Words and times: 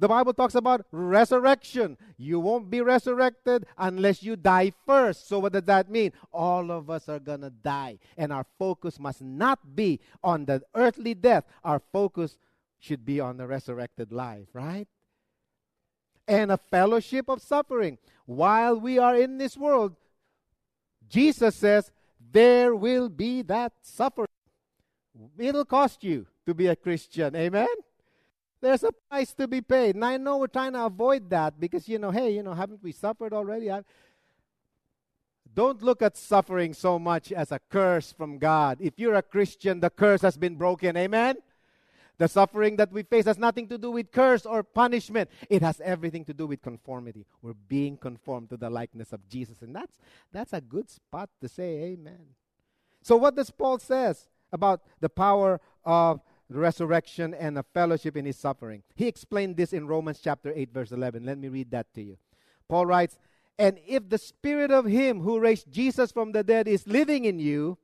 The 0.00 0.08
Bible 0.08 0.32
talks 0.32 0.54
about 0.54 0.86
resurrection. 0.92 1.98
You 2.16 2.40
won't 2.40 2.70
be 2.70 2.80
resurrected 2.80 3.66
unless 3.76 4.22
you 4.22 4.34
die 4.34 4.72
first. 4.86 5.28
So, 5.28 5.38
what 5.40 5.52
does 5.52 5.64
that 5.64 5.90
mean? 5.90 6.12
All 6.32 6.70
of 6.70 6.88
us 6.88 7.06
are 7.10 7.18
going 7.18 7.42
to 7.42 7.50
die. 7.50 7.98
And 8.16 8.32
our 8.32 8.46
focus 8.58 8.98
must 8.98 9.20
not 9.20 9.76
be 9.76 10.00
on 10.24 10.46
the 10.46 10.62
earthly 10.74 11.12
death. 11.12 11.44
Our 11.62 11.82
focus 11.92 12.38
should 12.78 13.04
be 13.04 13.20
on 13.20 13.36
the 13.36 13.46
resurrected 13.46 14.10
life, 14.10 14.48
right? 14.54 14.88
And 16.26 16.50
a 16.50 16.56
fellowship 16.56 17.28
of 17.28 17.42
suffering. 17.42 17.98
While 18.24 18.80
we 18.80 18.98
are 18.98 19.14
in 19.14 19.36
this 19.36 19.54
world, 19.54 19.96
Jesus 21.10 21.56
says, 21.56 21.92
there 22.32 22.74
will 22.74 23.10
be 23.10 23.42
that 23.42 23.72
suffering. 23.82 24.28
It'll 25.36 25.66
cost 25.66 26.02
you 26.02 26.26
to 26.46 26.54
be 26.54 26.68
a 26.68 26.76
Christian. 26.76 27.36
Amen? 27.36 27.68
There's 28.60 28.84
a 28.84 28.92
price 29.08 29.32
to 29.34 29.48
be 29.48 29.60
paid. 29.60 29.94
And 29.94 30.04
I 30.04 30.16
know 30.16 30.38
we're 30.38 30.46
trying 30.46 30.74
to 30.74 30.84
avoid 30.84 31.30
that 31.30 31.58
because, 31.58 31.88
you 31.88 31.98
know, 31.98 32.10
hey, 32.10 32.34
you 32.34 32.42
know, 32.42 32.52
haven't 32.52 32.82
we 32.82 32.92
suffered 32.92 33.32
already? 33.32 33.70
I, 33.70 33.82
don't 35.54 35.82
look 35.82 36.02
at 36.02 36.16
suffering 36.16 36.74
so 36.74 36.98
much 36.98 37.32
as 37.32 37.50
a 37.50 37.60
curse 37.70 38.12
from 38.12 38.38
God. 38.38 38.78
If 38.80 38.98
you're 38.98 39.14
a 39.14 39.22
Christian, 39.22 39.80
the 39.80 39.90
curse 39.90 40.22
has 40.22 40.36
been 40.36 40.56
broken. 40.56 40.96
Amen? 40.96 41.36
The 42.18 42.28
suffering 42.28 42.76
that 42.76 42.92
we 42.92 43.02
face 43.02 43.24
has 43.24 43.38
nothing 43.38 43.66
to 43.68 43.78
do 43.78 43.90
with 43.90 44.12
curse 44.12 44.44
or 44.44 44.62
punishment. 44.62 45.30
It 45.48 45.62
has 45.62 45.80
everything 45.80 46.24
to 46.26 46.34
do 46.34 46.46
with 46.46 46.60
conformity. 46.60 47.24
We're 47.40 47.54
being 47.66 47.96
conformed 47.96 48.50
to 48.50 48.58
the 48.58 48.68
likeness 48.68 49.12
of 49.12 49.26
Jesus. 49.28 49.62
And 49.62 49.74
that's, 49.74 49.98
that's 50.30 50.52
a 50.52 50.60
good 50.60 50.90
spot 50.90 51.30
to 51.40 51.48
say 51.48 51.94
amen. 51.94 52.20
So 53.02 53.16
what 53.16 53.34
does 53.34 53.50
Paul 53.50 53.78
says 53.78 54.28
about 54.52 54.82
the 55.00 55.08
power 55.08 55.60
of 55.84 56.20
resurrection 56.50 57.32
and 57.34 57.56
a 57.56 57.62
fellowship 57.62 58.16
in 58.16 58.24
his 58.24 58.36
suffering. 58.36 58.82
He 58.94 59.06
explained 59.06 59.56
this 59.56 59.72
in 59.72 59.86
Romans 59.86 60.20
chapter 60.20 60.52
8 60.54 60.72
verse 60.72 60.92
11. 60.92 61.24
Let 61.24 61.38
me 61.38 61.48
read 61.48 61.70
that 61.70 61.92
to 61.94 62.02
you. 62.02 62.18
Paul 62.68 62.86
writes, 62.86 63.18
"And 63.58 63.78
if 63.86 64.08
the 64.08 64.18
spirit 64.18 64.70
of 64.70 64.86
him 64.86 65.20
who 65.20 65.38
raised 65.38 65.70
Jesus 65.70 66.12
from 66.12 66.32
the 66.32 66.42
dead 66.42 66.66
is 66.66 66.86
living 66.86 67.24
in 67.24 67.38
you, 67.38 67.78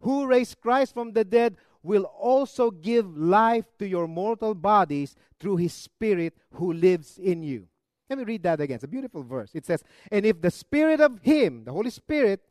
who 0.00 0.26
raised 0.26 0.60
Christ 0.60 0.94
from 0.94 1.12
the 1.12 1.24
dead 1.24 1.56
will 1.82 2.04
also 2.04 2.70
give 2.70 3.16
life 3.16 3.66
to 3.78 3.86
your 3.86 4.06
mortal 4.06 4.54
bodies 4.54 5.16
through 5.38 5.56
his 5.56 5.72
spirit 5.72 6.36
who 6.52 6.72
lives 6.72 7.18
in 7.18 7.42
you." 7.42 7.68
Let 8.08 8.18
me 8.18 8.24
read 8.24 8.42
that 8.42 8.60
again. 8.60 8.74
It's 8.74 8.84
a 8.84 8.88
beautiful 8.88 9.22
verse. 9.22 9.54
It 9.54 9.64
says, 9.64 9.84
"And 10.10 10.26
if 10.26 10.40
the 10.40 10.50
spirit 10.50 11.00
of 11.00 11.20
him, 11.20 11.64
the 11.64 11.72
Holy 11.72 11.90
Spirit, 11.90 12.44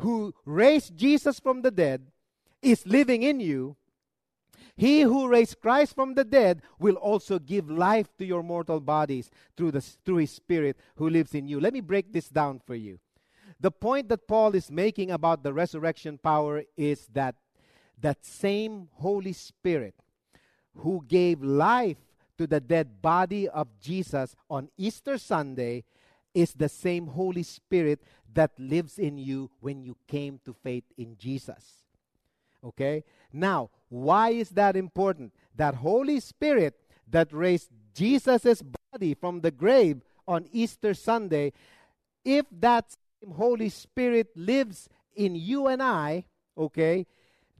who 0.00 0.34
raised 0.44 0.96
Jesus 0.96 1.40
from 1.40 1.62
the 1.62 1.70
dead 1.70 2.12
is 2.60 2.86
living 2.86 3.22
in 3.22 3.40
you, 3.40 3.76
he 4.76 5.02
who 5.02 5.28
raised 5.28 5.60
Christ 5.60 5.94
from 5.94 6.14
the 6.14 6.24
dead 6.24 6.62
will 6.78 6.96
also 6.96 7.38
give 7.38 7.70
life 7.70 8.08
to 8.18 8.24
your 8.24 8.42
mortal 8.42 8.80
bodies 8.80 9.30
through, 9.56 9.72
the, 9.72 9.80
through 9.80 10.18
his 10.18 10.30
Spirit 10.30 10.76
who 10.96 11.08
lives 11.08 11.34
in 11.34 11.48
you. 11.48 11.60
Let 11.60 11.72
me 11.72 11.80
break 11.80 12.12
this 12.12 12.28
down 12.28 12.60
for 12.66 12.74
you. 12.74 12.98
The 13.60 13.70
point 13.70 14.08
that 14.10 14.28
Paul 14.28 14.54
is 14.54 14.70
making 14.70 15.10
about 15.10 15.42
the 15.42 15.52
resurrection 15.52 16.18
power 16.18 16.62
is 16.76 17.06
that 17.14 17.36
that 17.98 18.24
same 18.24 18.88
Holy 18.94 19.32
Spirit 19.32 19.94
who 20.74 21.02
gave 21.08 21.42
life 21.42 21.96
to 22.36 22.46
the 22.46 22.60
dead 22.60 23.00
body 23.00 23.48
of 23.48 23.68
Jesus 23.80 24.36
on 24.50 24.68
Easter 24.76 25.16
Sunday 25.16 25.84
is 26.34 26.52
the 26.52 26.68
same 26.68 27.06
Holy 27.06 27.42
Spirit 27.42 28.02
that 28.34 28.52
lives 28.58 28.98
in 28.98 29.16
you 29.16 29.50
when 29.60 29.82
you 29.82 29.96
came 30.06 30.38
to 30.44 30.52
faith 30.52 30.84
in 30.98 31.16
Jesus. 31.16 31.85
Okay? 32.64 33.04
Now, 33.32 33.70
why 33.88 34.30
is 34.30 34.50
that 34.50 34.76
important? 34.76 35.32
That 35.54 35.76
Holy 35.76 36.20
Spirit 36.20 36.74
that 37.08 37.32
raised 37.32 37.70
Jesus' 37.94 38.62
body 38.92 39.14
from 39.14 39.40
the 39.40 39.50
grave 39.50 40.02
on 40.26 40.46
Easter 40.52 40.94
Sunday, 40.94 41.52
if 42.24 42.46
that 42.50 42.96
same 43.22 43.32
Holy 43.32 43.68
Spirit 43.68 44.28
lives 44.36 44.88
in 45.14 45.34
you 45.34 45.66
and 45.66 45.82
I, 45.82 46.24
okay, 46.58 47.06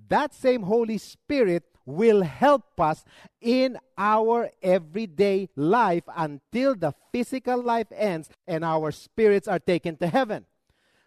that 0.09 0.34
same 0.34 0.62
Holy 0.62 0.99
Spirit 0.99 1.65
will 1.87 2.23
help 2.23 2.81
us 2.81 3.05
in 3.41 3.78
our 3.97 4.51
everyday 4.61 5.49
life 5.55 6.03
until 6.17 6.75
the 6.75 6.93
physical 7.13 7.63
life 7.63 7.87
ends 7.95 8.28
and 8.47 8.65
our 8.65 8.91
spirits 8.91 9.47
are 9.47 9.61
taken 9.61 9.97
to 9.97 10.09
heaven. 10.09 10.45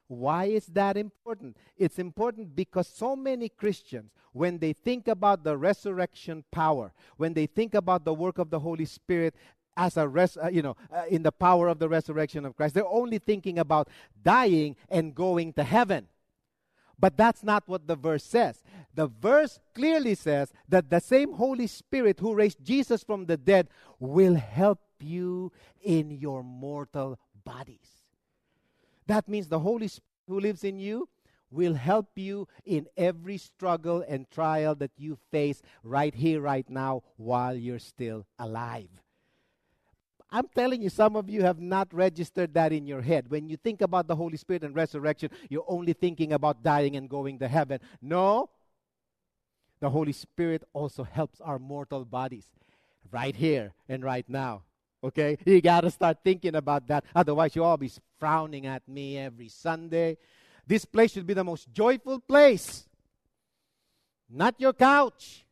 Why 0.09 0.45
is 0.45 0.65
that 0.67 0.97
important? 0.97 1.55
It's 1.77 1.99
important 1.99 2.55
because 2.55 2.87
so 2.87 3.15
many 3.15 3.47
Christians, 3.47 4.09
when 4.33 4.57
they 4.57 4.73
think 4.73 5.07
about 5.07 5.43
the 5.43 5.55
resurrection 5.55 6.43
power, 6.51 6.93
when 7.17 7.35
they 7.35 7.45
think 7.45 7.75
about 7.75 8.05
the 8.05 8.13
work 8.13 8.39
of 8.39 8.49
the 8.49 8.59
Holy 8.59 8.85
Spirit 8.85 9.35
as 9.77 9.97
a 9.97 10.07
res, 10.07 10.35
uh, 10.35 10.49
you 10.51 10.63
know, 10.63 10.75
uh, 10.91 11.03
in 11.11 11.21
the 11.21 11.31
power 11.31 11.67
of 11.67 11.77
the 11.77 11.87
resurrection 11.87 12.43
of 12.43 12.55
Christ, 12.55 12.73
they're 12.73 12.87
only 12.87 13.19
thinking 13.19 13.59
about 13.59 13.87
dying 14.23 14.75
and 14.89 15.13
going 15.13 15.53
to 15.53 15.63
heaven. 15.63 16.07
But 16.97 17.15
that's 17.15 17.43
not 17.43 17.67
what 17.67 17.85
the 17.85 17.95
verse 17.95 18.23
says. 18.23 18.63
The 18.95 19.05
verse 19.05 19.59
clearly 19.75 20.15
says 20.15 20.51
that 20.67 20.89
the 20.89 20.99
same 20.99 21.33
Holy 21.33 21.67
Spirit 21.67 22.19
who 22.19 22.33
raised 22.33 22.63
Jesus 22.63 23.03
from 23.03 23.27
the 23.27 23.37
dead 23.37 23.67
will 23.99 24.35
help 24.35 24.79
you 24.99 25.51
in 25.83 26.09
your 26.09 26.41
mortal 26.41 27.19
bodies. 27.45 27.98
That 29.09 29.27
means 29.27 29.47
the 29.47 29.57
Holy 29.57 29.87
Spirit 29.87 30.05
who 30.27 30.39
lives 30.39 30.63
in 30.63 30.77
you 30.77 31.09
will 31.49 31.73
help 31.73 32.09
you 32.15 32.47
in 32.63 32.85
every 32.95 33.37
struggle 33.37 34.05
and 34.07 34.29
trial 34.29 34.75
that 34.75 34.91
you 34.97 35.17
face 35.31 35.63
right 35.83 36.13
here, 36.13 36.41
right 36.41 36.69
now, 36.69 37.01
while 37.17 37.55
you're 37.55 37.79
still 37.79 38.27
alive. 38.37 38.89
I'm 40.29 40.47
telling 40.53 40.83
you, 40.83 40.91
some 40.91 41.15
of 41.15 41.27
you 41.27 41.41
have 41.41 41.59
not 41.59 41.91
registered 41.91 42.53
that 42.53 42.71
in 42.71 42.85
your 42.85 43.01
head. 43.01 43.31
When 43.31 43.49
you 43.49 43.57
think 43.57 43.81
about 43.81 44.07
the 44.07 44.15
Holy 44.15 44.37
Spirit 44.37 44.63
and 44.63 44.75
resurrection, 44.75 45.31
you're 45.49 45.65
only 45.67 45.93
thinking 45.93 46.33
about 46.33 46.61
dying 46.61 46.95
and 46.95 47.09
going 47.09 47.39
to 47.39 47.47
heaven. 47.47 47.79
No, 47.99 48.51
the 49.79 49.89
Holy 49.89 50.13
Spirit 50.13 50.63
also 50.71 51.03
helps 51.03 51.41
our 51.41 51.57
mortal 51.57 52.05
bodies 52.05 52.45
right 53.09 53.35
here 53.35 53.73
and 53.87 54.03
right 54.03 54.29
now. 54.29 54.61
Okay? 55.03 55.37
You 55.45 55.61
got 55.61 55.81
to 55.81 55.91
start 55.91 56.17
thinking 56.23 56.55
about 56.55 56.87
that. 56.87 57.05
Otherwise, 57.15 57.55
you'll 57.55 57.65
all 57.65 57.77
be 57.77 57.91
frowning 58.19 58.65
at 58.65 58.87
me 58.87 59.17
every 59.17 59.49
Sunday. 59.49 60.17
This 60.67 60.85
place 60.85 61.11
should 61.11 61.25
be 61.25 61.33
the 61.33 61.43
most 61.43 61.71
joyful 61.71 62.19
place, 62.19 62.87
not 64.29 64.55
your 64.59 64.73
couch. 64.73 65.45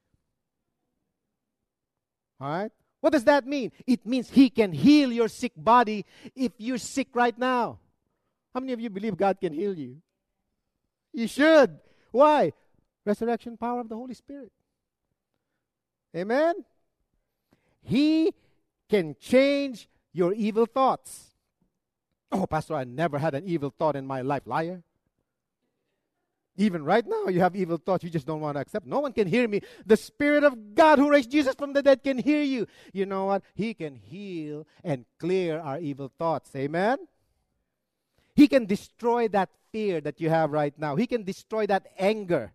All 2.40 2.50
right? 2.50 2.72
What 3.00 3.14
does 3.14 3.24
that 3.24 3.48
mean? 3.48 3.72
It 3.86 4.06
means 4.06 4.30
He 4.30 4.50
can 4.50 4.72
heal 4.72 5.12
your 5.12 5.28
sick 5.28 5.54
body 5.56 6.06
if 6.36 6.52
you're 6.58 6.78
sick 6.78 7.08
right 7.14 7.38
now. 7.38 7.80
How 8.54 8.60
many 8.60 8.74
of 8.74 8.80
you 8.80 8.90
believe 8.90 9.18
God 9.18 9.40
can 9.40 9.54
heal 9.54 9.74
you? 9.74 9.98
You 11.14 11.28
should. 11.28 11.80
Why? 12.12 12.54
Resurrection 13.06 13.58
power 13.58 13.80
of 13.80 13.90
the 13.90 13.96
Holy 13.96 14.14
Spirit. 14.14 14.52
Amen? 16.16 16.56
He 17.84 18.34
can 18.90 19.16
change 19.20 19.88
your 20.14 20.34
evil 20.34 20.66
thoughts. 20.66 21.36
Oh, 22.32 22.46
Pastor, 22.46 22.76
I 22.76 22.84
never 22.84 23.18
had 23.18 23.36
an 23.36 23.44
evil 23.46 23.74
thought 23.78 23.96
in 23.96 24.06
my 24.06 24.22
life. 24.22 24.44
Liar. 24.46 24.84
Even 26.60 26.84
right 26.84 27.06
now, 27.06 27.28
you 27.28 27.40
have 27.40 27.56
evil 27.56 27.78
thoughts 27.78 28.04
you 28.04 28.10
just 28.10 28.26
don't 28.26 28.42
want 28.42 28.56
to 28.56 28.62
accept. 28.62 28.88
No 28.88 29.00
one 29.00 29.14
can 29.14 29.28
hear 29.28 29.48
me. 29.48 29.62
The 29.86 29.96
Spirit 29.96 30.44
of 30.44 30.74
God 30.74 30.98
who 30.98 31.10
raised 31.10 31.30
Jesus 31.30 31.54
from 31.54 31.74
the 31.74 31.84
dead 31.84 32.04
can 32.04 32.18
hear 32.18 32.42
you. 32.42 32.66
You 32.94 33.06
know 33.06 33.26
what? 33.26 33.44
He 33.54 33.76
can 33.76 33.96
heal 33.96 34.66
and 34.84 35.06
clear 35.20 35.60
our 35.60 35.78
evil 35.80 36.12
thoughts. 36.18 36.50
Amen? 36.56 36.98
He 38.36 38.48
can 38.48 38.66
destroy 38.66 39.28
that 39.30 39.50
fear 39.72 40.02
that 40.02 40.20
you 40.20 40.30
have 40.30 40.52
right 40.52 40.74
now. 40.78 40.96
He 40.96 41.06
can 41.06 41.24
destroy 41.24 41.68
that 41.68 41.88
anger. 42.00 42.52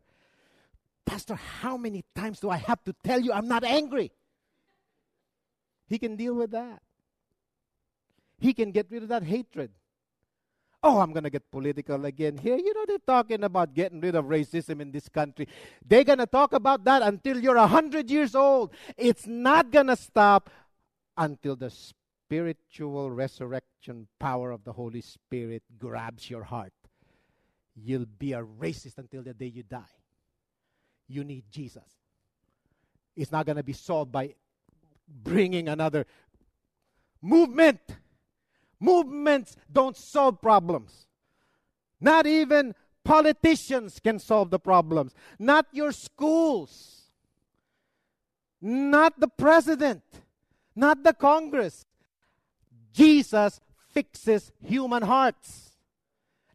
Pastor, 1.06 1.36
how 1.36 1.76
many 1.76 2.04
times 2.14 2.40
do 2.40 2.50
I 2.50 2.56
have 2.56 2.82
to 2.84 2.94
tell 3.04 3.20
you 3.20 3.32
I'm 3.32 3.48
not 3.48 3.62
angry? 3.62 4.10
He 5.92 5.98
can 5.98 6.16
deal 6.16 6.32
with 6.32 6.52
that. 6.52 6.80
He 8.38 8.54
can 8.54 8.72
get 8.72 8.86
rid 8.88 9.02
of 9.02 9.10
that 9.10 9.24
hatred. 9.24 9.70
Oh, 10.82 11.00
I'm 11.00 11.12
going 11.12 11.24
to 11.24 11.28
get 11.28 11.50
political 11.50 12.02
again 12.06 12.38
here. 12.38 12.56
You 12.56 12.72
know, 12.72 12.86
they're 12.88 12.96
talking 13.06 13.44
about 13.44 13.74
getting 13.74 14.00
rid 14.00 14.14
of 14.14 14.24
racism 14.24 14.80
in 14.80 14.90
this 14.90 15.10
country. 15.10 15.48
They're 15.86 16.02
going 16.02 16.20
to 16.20 16.26
talk 16.26 16.54
about 16.54 16.82
that 16.84 17.02
until 17.02 17.38
you're 17.38 17.56
100 17.56 18.10
years 18.10 18.34
old. 18.34 18.72
It's 18.96 19.26
not 19.26 19.70
going 19.70 19.88
to 19.88 19.96
stop 19.96 20.48
until 21.18 21.56
the 21.56 21.68
spiritual 21.68 23.10
resurrection 23.10 24.08
power 24.18 24.50
of 24.50 24.64
the 24.64 24.72
Holy 24.72 25.02
Spirit 25.02 25.62
grabs 25.78 26.30
your 26.30 26.44
heart. 26.44 26.72
You'll 27.76 28.06
be 28.06 28.32
a 28.32 28.42
racist 28.42 28.96
until 28.96 29.22
the 29.22 29.34
day 29.34 29.52
you 29.54 29.62
die. 29.62 29.94
You 31.06 31.22
need 31.22 31.44
Jesus. 31.50 31.84
It's 33.14 33.30
not 33.30 33.44
going 33.44 33.56
to 33.56 33.62
be 33.62 33.74
solved 33.74 34.10
by 34.10 34.36
bringing 35.22 35.68
another 35.68 36.06
movement. 37.20 37.80
Movements 38.80 39.56
don't 39.72 39.96
solve 39.96 40.40
problems. 40.40 41.06
Not 42.00 42.26
even 42.26 42.74
politicians 43.04 44.00
can 44.02 44.18
solve 44.18 44.50
the 44.50 44.58
problems. 44.58 45.14
Not 45.38 45.66
your 45.72 45.92
schools. 45.92 47.02
Not 48.60 49.18
the 49.20 49.28
president. 49.28 50.02
Not 50.74 51.04
the 51.04 51.12
Congress. 51.12 51.84
Jesus 52.92 53.60
fixes 53.92 54.52
human 54.60 55.02
hearts. 55.02 55.70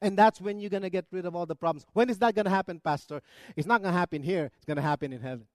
And 0.01 0.17
that's 0.17 0.39
when 0.39 0.59
you're 0.59 0.69
going 0.69 0.83
to 0.83 0.89
get 0.89 1.05
rid 1.11 1.25
of 1.25 1.35
all 1.35 1.45
the 1.45 1.55
problems. 1.55 1.85
When 1.93 2.09
is 2.09 2.19
that 2.19 2.35
going 2.35 2.45
to 2.45 2.51
happen, 2.51 2.79
Pastor? 2.79 3.21
It's 3.55 3.67
not 3.67 3.81
going 3.81 3.93
to 3.93 3.97
happen 3.97 4.21
here, 4.21 4.51
it's 4.55 4.65
going 4.65 4.77
to 4.77 4.83
happen 4.83 5.11
in 5.11 5.21
heaven. 5.21 5.47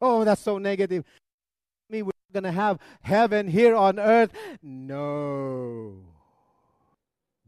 Oh, 0.00 0.24
that's 0.24 0.42
so 0.42 0.58
negative. 0.58 1.04
Going 2.32 2.44
to 2.44 2.52
have 2.52 2.78
heaven 3.02 3.48
here 3.48 3.74
on 3.74 3.98
earth. 3.98 4.32
No. 4.62 5.98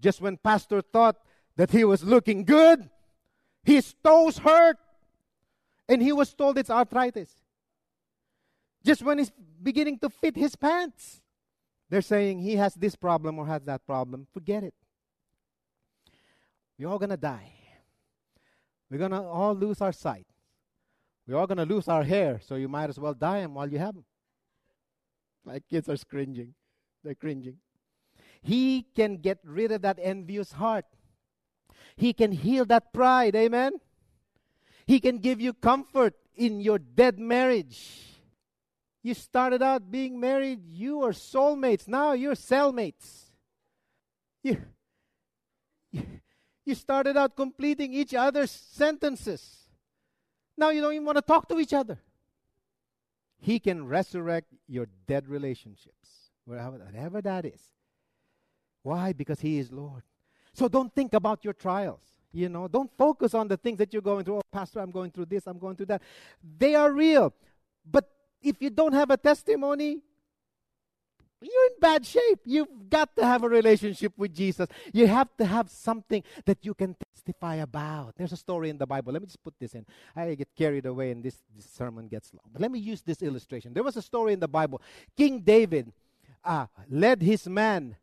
Just 0.00 0.20
when 0.20 0.36
Pastor 0.36 0.80
thought 0.80 1.16
that 1.56 1.70
he 1.70 1.84
was 1.84 2.04
looking 2.04 2.44
good, 2.44 2.88
his 3.64 3.94
toes 4.02 4.38
hurt. 4.38 4.76
And 5.88 6.02
he 6.02 6.12
was 6.12 6.32
told 6.34 6.58
it's 6.58 6.70
arthritis. 6.70 7.30
Just 8.84 9.02
when 9.02 9.18
he's 9.18 9.32
beginning 9.62 9.98
to 9.98 10.08
fit 10.08 10.36
his 10.36 10.54
pants, 10.54 11.20
they're 11.90 12.02
saying 12.02 12.40
he 12.40 12.56
has 12.56 12.74
this 12.74 12.94
problem 12.94 13.38
or 13.38 13.46
has 13.46 13.62
that 13.62 13.86
problem. 13.86 14.26
Forget 14.32 14.64
it. 14.64 14.74
We're 16.78 16.88
all 16.88 16.98
going 16.98 17.10
to 17.10 17.16
dye. 17.16 17.52
We're 18.90 18.98
going 18.98 19.10
to 19.10 19.22
all 19.22 19.54
lose 19.54 19.80
our 19.80 19.92
sight. 19.92 20.26
We're 21.26 21.36
all 21.36 21.46
going 21.46 21.58
to 21.58 21.66
lose 21.66 21.88
our 21.88 22.04
hair, 22.04 22.40
so 22.42 22.54
you 22.54 22.68
might 22.68 22.88
as 22.88 22.98
well 22.98 23.12
die 23.12 23.40
them 23.40 23.54
while 23.54 23.70
you 23.70 23.78
have 23.78 23.94
them. 23.94 24.04
My 25.44 25.60
kids 25.60 25.88
are 25.88 25.96
cringing. 25.96 26.54
They're 27.02 27.14
cringing. 27.14 27.56
He 28.42 28.86
can 28.94 29.16
get 29.16 29.38
rid 29.44 29.72
of 29.72 29.82
that 29.82 29.98
envious 30.00 30.52
heart. 30.52 30.84
He 31.96 32.12
can 32.12 32.32
heal 32.32 32.64
that 32.66 32.92
pride. 32.92 33.34
Amen. 33.34 33.72
He 34.86 35.00
can 35.00 35.18
give 35.18 35.40
you 35.40 35.52
comfort 35.52 36.14
in 36.34 36.60
your 36.60 36.78
dead 36.78 37.18
marriage. 37.18 38.04
You 39.02 39.14
started 39.14 39.62
out 39.62 39.90
being 39.90 40.18
married, 40.18 40.60
you 40.64 41.02
are 41.02 41.12
soulmates. 41.12 41.88
Now 41.88 42.12
you're 42.12 42.34
cellmates. 42.34 43.30
You, 44.42 44.62
you, 45.90 46.02
you 46.64 46.74
started 46.74 47.16
out 47.16 47.36
completing 47.36 47.92
each 47.92 48.14
other's 48.14 48.50
sentences. 48.50 49.68
Now 50.56 50.70
you 50.70 50.80
don't 50.80 50.92
even 50.92 51.04
want 51.04 51.16
to 51.18 51.22
talk 51.22 51.48
to 51.48 51.58
each 51.58 51.72
other. 51.72 51.98
He 53.40 53.60
can 53.60 53.86
resurrect 53.86 54.52
your 54.66 54.88
dead 55.06 55.28
relationships, 55.28 56.30
whatever 56.44 57.20
that 57.22 57.44
is. 57.44 57.62
Why? 58.82 59.12
Because 59.12 59.40
He 59.40 59.58
is 59.58 59.72
Lord. 59.72 60.02
So 60.52 60.68
don't 60.68 60.92
think 60.94 61.14
about 61.14 61.44
your 61.44 61.54
trials. 61.54 62.00
You 62.32 62.48
know, 62.48 62.68
don't 62.68 62.90
focus 62.98 63.32
on 63.34 63.48
the 63.48 63.56
things 63.56 63.78
that 63.78 63.92
you're 63.92 64.02
going 64.02 64.24
through. 64.24 64.36
Oh, 64.36 64.42
Pastor, 64.52 64.80
I'm 64.80 64.90
going 64.90 65.10
through 65.10 65.26
this, 65.26 65.46
I'm 65.46 65.58
going 65.58 65.76
through 65.76 65.86
that. 65.86 66.02
They 66.58 66.74
are 66.74 66.92
real. 66.92 67.32
But 67.90 68.10
if 68.42 68.60
you 68.60 68.70
don't 68.70 68.92
have 68.92 69.10
a 69.10 69.16
testimony, 69.16 70.00
you're 71.40 71.66
in 71.66 71.80
bad 71.80 72.04
shape. 72.04 72.40
You've 72.44 72.90
got 72.90 73.14
to 73.16 73.24
have 73.24 73.44
a 73.44 73.48
relationship 73.48 74.12
with 74.16 74.34
Jesus. 74.34 74.68
You 74.92 75.06
have 75.06 75.28
to 75.38 75.44
have 75.44 75.70
something 75.70 76.22
that 76.44 76.58
you 76.66 76.74
can 76.74 76.96
testify 77.28 77.56
about. 77.56 78.14
There's 78.16 78.32
a 78.32 78.36
story 78.36 78.70
in 78.70 78.78
the 78.78 78.86
Bible. 78.86 79.12
Let 79.12 79.22
me 79.22 79.26
just 79.26 79.42
put 79.42 79.54
this 79.58 79.74
in. 79.74 79.84
I 80.16 80.34
get 80.34 80.48
carried 80.56 80.86
away 80.86 81.10
and 81.10 81.22
this, 81.22 81.36
this 81.54 81.66
sermon 81.66 82.08
gets 82.08 82.32
long. 82.32 82.50
But 82.52 82.62
let 82.62 82.70
me 82.70 82.78
use 82.78 83.02
this 83.02 83.22
illustration. 83.22 83.74
There 83.74 83.82
was 83.82 83.96
a 83.96 84.02
story 84.02 84.32
in 84.32 84.40
the 84.40 84.48
Bible. 84.48 84.80
King 85.16 85.40
David 85.40 85.92
uh, 86.44 86.66
led 86.88 87.22
his 87.22 87.46
men 87.46 87.96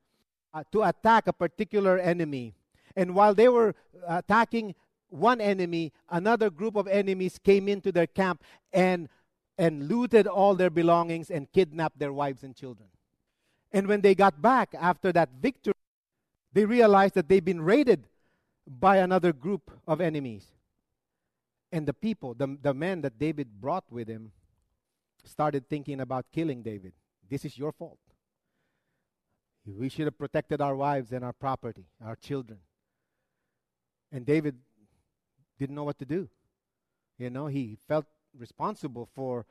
uh, 0.54 0.64
to 0.72 0.84
attack 0.84 1.28
a 1.28 1.34
particular 1.34 1.98
enemy. 1.98 2.54
And 2.96 3.16
while 3.16 3.34
they 3.34 3.50
were 3.50 3.74
attacking 4.08 4.76
one 5.10 5.42
enemy, 5.42 5.92
another 6.10 6.50
group 6.50 6.76
of 6.76 6.88
enemies 6.88 7.40
came 7.44 7.68
into 7.68 7.92
their 7.92 8.08
camp 8.08 8.44
and, 8.74 9.10
and 9.58 9.88
looted 9.88 10.28
all 10.28 10.56
their 10.56 10.70
belongings 10.70 11.32
and 11.32 11.52
kidnapped 11.52 11.98
their 11.98 12.14
wives 12.14 12.44
and 12.44 12.56
children. 12.56 12.90
And 13.72 13.88
when 13.88 14.02
they 14.02 14.16
got 14.16 14.42
back 14.42 14.76
after 14.80 15.12
that 15.14 15.30
victory, 15.42 15.74
they 16.54 16.66
realized 16.66 17.16
that 17.16 17.28
they'd 17.28 17.44
been 17.44 17.62
raided 17.62 18.08
by 18.68 18.98
another 18.98 19.34
group 19.34 19.72
of 19.88 20.02
enemies. 20.02 20.46
And 21.72 21.88
the 21.88 21.94
people, 21.94 22.34
the, 22.34 22.58
the 22.62 22.74
men 22.74 23.02
that 23.02 23.20
David 23.20 23.60
brought 23.60 23.86
with 23.92 24.08
him, 24.08 24.32
started 25.24 25.68
thinking 25.70 26.00
about 26.00 26.26
killing 26.32 26.62
David. 26.62 26.94
This 27.30 27.46
is 27.46 27.58
your 27.58 27.72
fault. 27.72 28.00
We 29.66 29.90
should 29.90 30.06
have 30.06 30.18
protected 30.18 30.62
our 30.62 30.76
wives 30.76 31.12
and 31.12 31.26
our 31.26 31.34
property, 31.34 31.86
our 32.04 32.16
children. 32.16 32.60
And 34.12 34.26
David 34.26 34.58
didn't 35.58 35.76
know 35.76 35.84
what 35.84 35.98
to 36.00 36.06
do. 36.06 36.30
You 37.18 37.30
know, 37.30 37.48
he 37.48 37.78
felt 37.88 38.06
responsible 38.38 39.10
for 39.16 39.46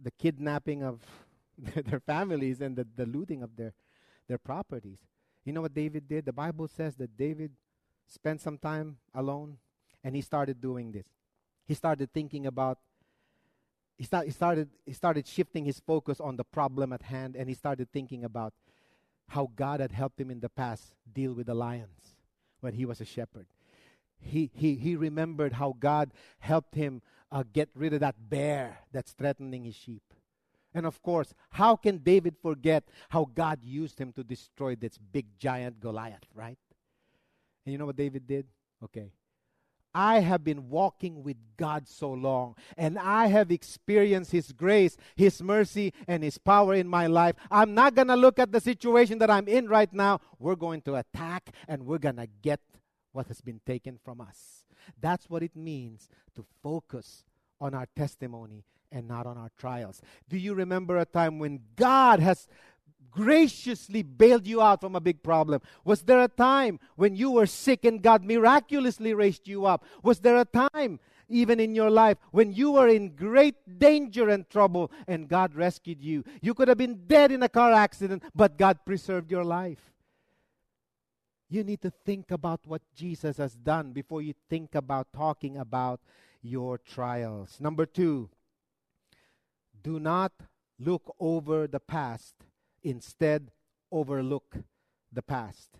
the 0.00 0.10
kidnapping 0.10 0.82
of 0.82 1.00
their 1.86 2.00
families 2.00 2.60
and 2.60 2.76
the, 2.76 2.86
the 2.96 3.06
looting 3.06 3.42
of 3.42 3.56
their, 3.56 3.72
their 4.28 4.38
properties. 4.38 4.98
You 5.44 5.52
know 5.52 5.62
what 5.62 5.74
David 5.74 6.08
did? 6.08 6.26
The 6.26 6.32
Bible 6.32 6.68
says 6.68 6.96
that 6.96 7.16
David 7.16 7.52
spent 8.08 8.40
some 8.40 8.58
time 8.58 8.98
alone 9.14 9.58
and 10.02 10.14
he 10.14 10.22
started 10.22 10.60
doing 10.60 10.92
this. 10.92 11.06
He 11.66 11.74
started 11.74 12.12
thinking 12.12 12.46
about 12.46 12.78
he, 13.96 14.04
start, 14.04 14.26
he 14.26 14.32
started 14.32 14.68
he 14.84 14.92
started 14.92 15.26
shifting 15.26 15.64
his 15.64 15.80
focus 15.80 16.20
on 16.20 16.36
the 16.36 16.44
problem 16.44 16.92
at 16.92 17.02
hand 17.02 17.36
and 17.36 17.48
he 17.48 17.54
started 17.54 17.88
thinking 17.92 18.24
about 18.24 18.52
how 19.28 19.50
God 19.56 19.80
had 19.80 19.92
helped 19.92 20.20
him 20.20 20.30
in 20.30 20.40
the 20.40 20.48
past 20.48 20.92
deal 21.12 21.32
with 21.32 21.46
the 21.46 21.54
lions 21.54 22.16
when 22.60 22.74
he 22.74 22.84
was 22.84 23.00
a 23.00 23.04
shepherd. 23.04 23.46
He, 24.20 24.50
he, 24.54 24.74
he 24.76 24.96
remembered 24.96 25.54
how 25.54 25.76
God 25.78 26.12
helped 26.38 26.74
him 26.74 27.02
uh, 27.30 27.44
get 27.52 27.68
rid 27.74 27.92
of 27.92 28.00
that 28.00 28.16
bear 28.28 28.78
that's 28.92 29.12
threatening 29.12 29.64
his 29.64 29.74
sheep. 29.74 30.02
And 30.72 30.86
of 30.86 31.02
course, 31.02 31.34
how 31.50 31.76
can 31.76 31.98
David 31.98 32.36
forget 32.40 32.84
how 33.10 33.28
God 33.32 33.60
used 33.62 34.00
him 34.00 34.12
to 34.12 34.24
destroy 34.24 34.74
this 34.74 34.98
big 34.98 35.26
giant 35.38 35.80
Goliath, 35.80 36.24
right? 36.34 36.58
And 37.64 37.72
you 37.72 37.78
know 37.78 37.86
what 37.86 37.96
David 37.96 38.26
did? 38.26 38.46
Okay. 38.82 39.12
I 39.94 40.20
have 40.20 40.42
been 40.42 40.68
walking 40.68 41.22
with 41.22 41.36
God 41.56 41.86
so 41.86 42.10
long, 42.10 42.56
and 42.76 42.98
I 42.98 43.28
have 43.28 43.52
experienced 43.52 44.32
His 44.32 44.50
grace, 44.50 44.96
His 45.14 45.40
mercy, 45.40 45.92
and 46.08 46.24
His 46.24 46.36
power 46.36 46.74
in 46.74 46.88
my 46.88 47.06
life. 47.06 47.36
I'm 47.48 47.74
not 47.74 47.94
going 47.94 48.08
to 48.08 48.16
look 48.16 48.40
at 48.40 48.50
the 48.50 48.60
situation 48.60 49.18
that 49.18 49.30
I'm 49.30 49.46
in 49.46 49.68
right 49.68 49.92
now. 49.92 50.20
We're 50.40 50.56
going 50.56 50.82
to 50.82 50.96
attack, 50.96 51.50
and 51.68 51.86
we're 51.86 51.98
going 51.98 52.16
to 52.16 52.26
get 52.42 52.60
what 53.12 53.28
has 53.28 53.40
been 53.40 53.60
taken 53.64 54.00
from 54.04 54.20
us. 54.20 54.64
That's 55.00 55.30
what 55.30 55.44
it 55.44 55.54
means 55.54 56.08
to 56.34 56.44
focus 56.60 57.24
on 57.60 57.72
our 57.72 57.86
testimony 57.94 58.64
and 58.90 59.06
not 59.06 59.26
on 59.26 59.38
our 59.38 59.50
trials. 59.56 60.02
Do 60.28 60.36
you 60.36 60.54
remember 60.54 60.98
a 60.98 61.04
time 61.04 61.38
when 61.38 61.60
God 61.76 62.20
has 62.20 62.48
graciously 63.10 64.02
bailed 64.02 64.46
you 64.46 64.60
out 64.60 64.80
from 64.80 64.96
a 64.96 65.00
big 65.00 65.22
problem? 65.22 65.60
Was 65.84 66.02
there 66.02 66.20
a 66.20 66.28
time 66.28 66.80
when 66.96 67.16
you 67.16 67.30
were 67.30 67.46
sick 67.46 67.84
and 67.84 68.02
God 68.02 68.24
miraculously 68.24 69.14
raised 69.14 69.48
you 69.48 69.66
up? 69.66 69.84
Was 70.02 70.20
there 70.20 70.36
a 70.36 70.44
time, 70.44 71.00
even 71.28 71.60
in 71.60 71.74
your 71.74 71.90
life, 71.90 72.18
when 72.30 72.52
you 72.52 72.72
were 72.72 72.88
in 72.88 73.14
great 73.14 73.78
danger 73.78 74.28
and 74.28 74.48
trouble 74.48 74.90
and 75.06 75.28
God 75.28 75.54
rescued 75.54 76.02
you? 76.02 76.24
You 76.40 76.54
could 76.54 76.68
have 76.68 76.78
been 76.78 77.06
dead 77.06 77.32
in 77.32 77.42
a 77.42 77.48
car 77.48 77.72
accident, 77.72 78.22
but 78.34 78.58
God 78.58 78.78
preserved 78.84 79.30
your 79.30 79.44
life. 79.44 79.92
You 81.48 81.62
need 81.62 81.82
to 81.82 81.90
think 81.90 82.30
about 82.30 82.66
what 82.66 82.82
Jesus 82.94 83.36
has 83.36 83.54
done 83.54 83.92
before 83.92 84.22
you 84.22 84.34
think 84.48 84.74
about 84.74 85.12
talking 85.12 85.56
about 85.56 86.00
your 86.42 86.78
trials. 86.78 87.58
Number 87.60 87.86
two, 87.86 88.28
do 89.82 90.00
not 90.00 90.32
look 90.78 91.14
over 91.20 91.66
the 91.66 91.78
past, 91.78 92.34
instead, 92.84 93.50
overlook 93.90 94.56
the 95.12 95.22
past. 95.22 95.78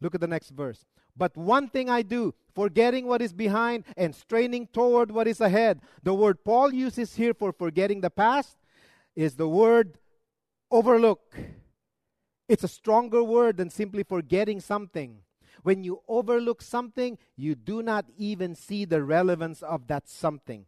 Look 0.00 0.14
at 0.14 0.20
the 0.20 0.26
next 0.26 0.50
verse. 0.50 0.86
But 1.16 1.36
one 1.36 1.68
thing 1.68 1.88
I 1.88 2.02
do, 2.02 2.34
forgetting 2.54 3.06
what 3.06 3.22
is 3.22 3.32
behind 3.32 3.84
and 3.96 4.14
straining 4.14 4.66
toward 4.68 5.10
what 5.10 5.28
is 5.28 5.40
ahead. 5.40 5.80
The 6.02 6.14
word 6.14 6.44
Paul 6.44 6.72
uses 6.72 7.14
here 7.14 7.34
for 7.34 7.52
forgetting 7.52 8.00
the 8.00 8.10
past 8.10 8.56
is 9.14 9.36
the 9.36 9.48
word 9.48 9.98
overlook. 10.70 11.36
It's 12.48 12.64
a 12.64 12.68
stronger 12.68 13.22
word 13.22 13.56
than 13.56 13.70
simply 13.70 14.02
forgetting 14.02 14.60
something. 14.60 15.18
When 15.62 15.82
you 15.82 16.02
overlook 16.08 16.60
something, 16.60 17.16
you 17.36 17.54
do 17.54 17.82
not 17.82 18.06
even 18.18 18.54
see 18.54 18.84
the 18.84 19.02
relevance 19.02 19.62
of 19.62 19.86
that 19.86 20.08
something. 20.08 20.66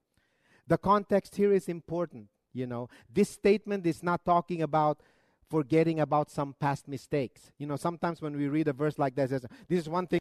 The 0.67 0.79
context 0.79 1.37
here 1.37 1.53
is 1.53 1.69
important. 1.69 2.29
You 2.53 2.67
know, 2.67 2.89
this 3.13 3.29
statement 3.29 3.87
is 3.87 4.03
not 4.03 4.25
talking 4.25 4.63
about 4.63 5.01
forgetting 5.49 6.01
about 6.01 6.31
some 6.31 6.55
past 6.59 6.89
mistakes. 6.89 7.53
You 7.59 7.67
know, 7.67 7.77
sometimes 7.77 8.21
when 8.21 8.37
we 8.37 8.49
read 8.49 8.69
a 8.69 8.73
verse 8.73 8.99
like 8.99 9.15
this, 9.15 9.31
this 9.31 9.81
is 9.81 9.89
one 9.89 10.07
thing 10.07 10.21